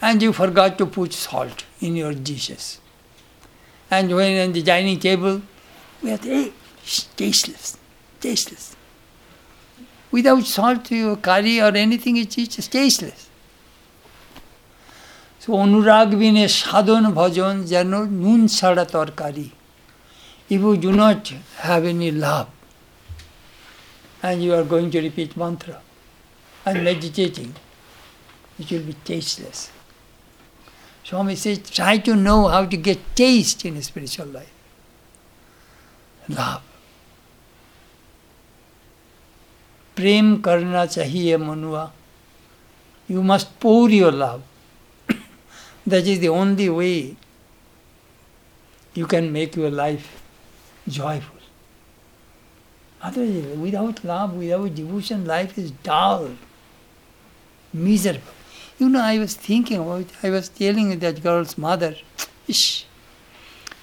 [0.01, 2.81] and you forgot to put salt in your dishes.
[3.89, 5.41] And when on the dining table,
[6.03, 6.51] we are hey,
[7.15, 7.77] tasteless,
[8.19, 8.75] tasteless.
[10.11, 13.29] Without salt, your curry or anything it is just tasteless.
[15.39, 18.49] So Anurag Vine Sadhan Bhajan, there are no nun.
[20.49, 21.29] If you do not
[21.59, 22.49] have any love,
[24.22, 25.80] and you are going to repeat mantra
[26.64, 27.54] and meditating,
[28.58, 29.70] it will be tasteless.
[31.04, 34.52] Swami says, try to know how to get taste in spiritual life.
[36.28, 36.62] Love.
[39.96, 41.90] प्रेम करना चाहिए मनुआ
[43.08, 44.42] You must pour your love.
[45.86, 47.16] that is the only way
[48.94, 50.20] you can make your life
[50.88, 51.39] joyful.
[53.03, 56.29] Otherwise, without love, without devotion, life is dull,
[57.73, 58.33] miserable.
[58.77, 61.95] You know, I was thinking about, I was telling that girl's mother,
[62.47, 62.85] Ish,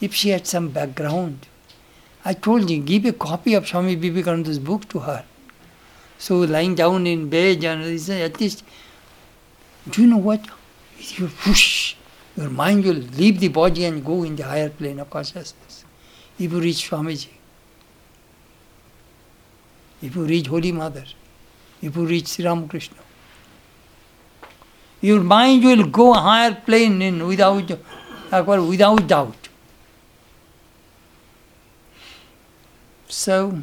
[0.00, 1.46] if she had some background,
[2.24, 5.24] I told you, give a copy of Swami Vivekananda's book to her.
[6.18, 8.64] So lying down in bed, and at least,
[9.88, 10.44] do you know what?
[11.42, 11.94] Push,
[12.36, 15.84] your mind will leave the body and go in the higher plane of consciousness.
[16.38, 17.28] If you reach Swamiji,
[20.02, 21.04] if you reach Holy Mother,
[21.82, 22.98] if you reach Sri Ramakrishna,
[25.00, 27.70] your mind will go a higher plane in without,
[28.30, 29.48] without doubt.
[33.08, 33.62] So,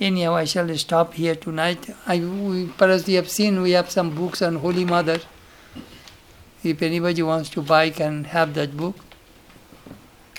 [0.00, 1.90] anyhow, I shall stop here tonight.
[2.06, 5.20] I, we, perhaps you have seen we have some books on Holy Mother.
[6.62, 8.96] If anybody wants to buy, can have that book.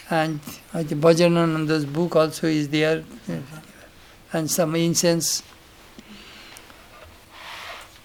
[0.10, 0.40] And
[0.74, 3.04] uh, the Bhajanananda's book also is there,
[4.36, 5.42] and some incense.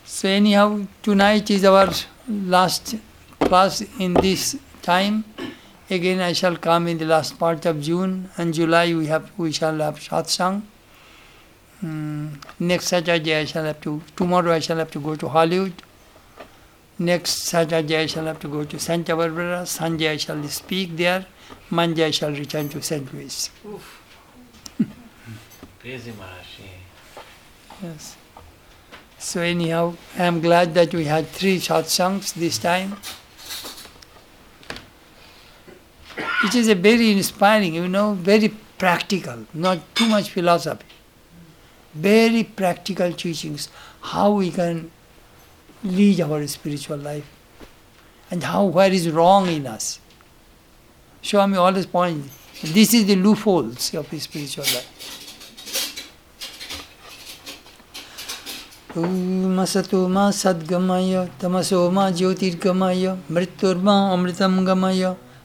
[0.05, 1.91] So anyhow, tonight is our
[2.29, 2.97] last
[3.41, 5.25] class in this time.
[5.91, 8.95] Again, I shall come in the last part of June and July.
[8.95, 10.63] We have we shall have satsang.
[11.83, 14.03] Mm, next Saturday I shall have to.
[14.17, 15.83] Tomorrow I shall have to go to Hollywood.
[16.99, 19.65] Next Saturday I shall have to go to Santa Barbara.
[19.67, 21.27] Sunday I shall speak there.
[21.71, 23.13] Monday I shall return to St.
[23.15, 23.51] Louis.
[27.83, 28.17] Yes.
[29.19, 32.97] So anyhow, I am glad that we had three short satsangs this time.
[36.45, 38.49] It is a very inspiring, you know, very
[38.79, 40.85] practical, not too much philosophy.
[41.95, 43.69] Very practical teachings,
[44.01, 44.91] how we can
[45.83, 47.27] lead our spiritual life
[48.31, 49.99] and how where is wrong in us.
[51.23, 55.00] Swami always points, this is the loopholes of spiritual life.
[58.99, 65.05] ओमसतु मा सद्गमय, तमसो मा ज्योतिर्गमय, मृत्युर्मा अमृतम गमय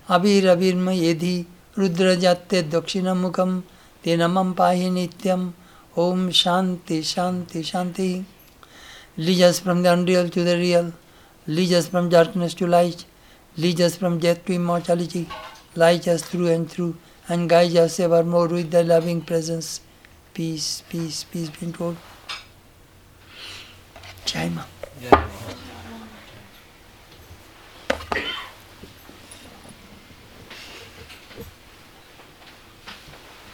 [0.10, 1.36] अबीरबीर्म यधि
[1.78, 3.60] रुद्र जाते दक्षिण मुखम
[4.04, 5.52] ते नम पाही नित्यम।
[5.98, 8.10] ओम शांति शांति शांति।
[9.20, 10.92] Leads us from the unreal to the real
[11.48, 13.06] leads us from darkness to light
[13.58, 15.26] leads us from death to immortality
[15.78, 16.94] light just through and through
[17.32, 18.02] and guides
[18.34, 19.80] evermore with the loving presence
[20.36, 21.96] peace peace peace being to
[24.26, 24.66] Jama.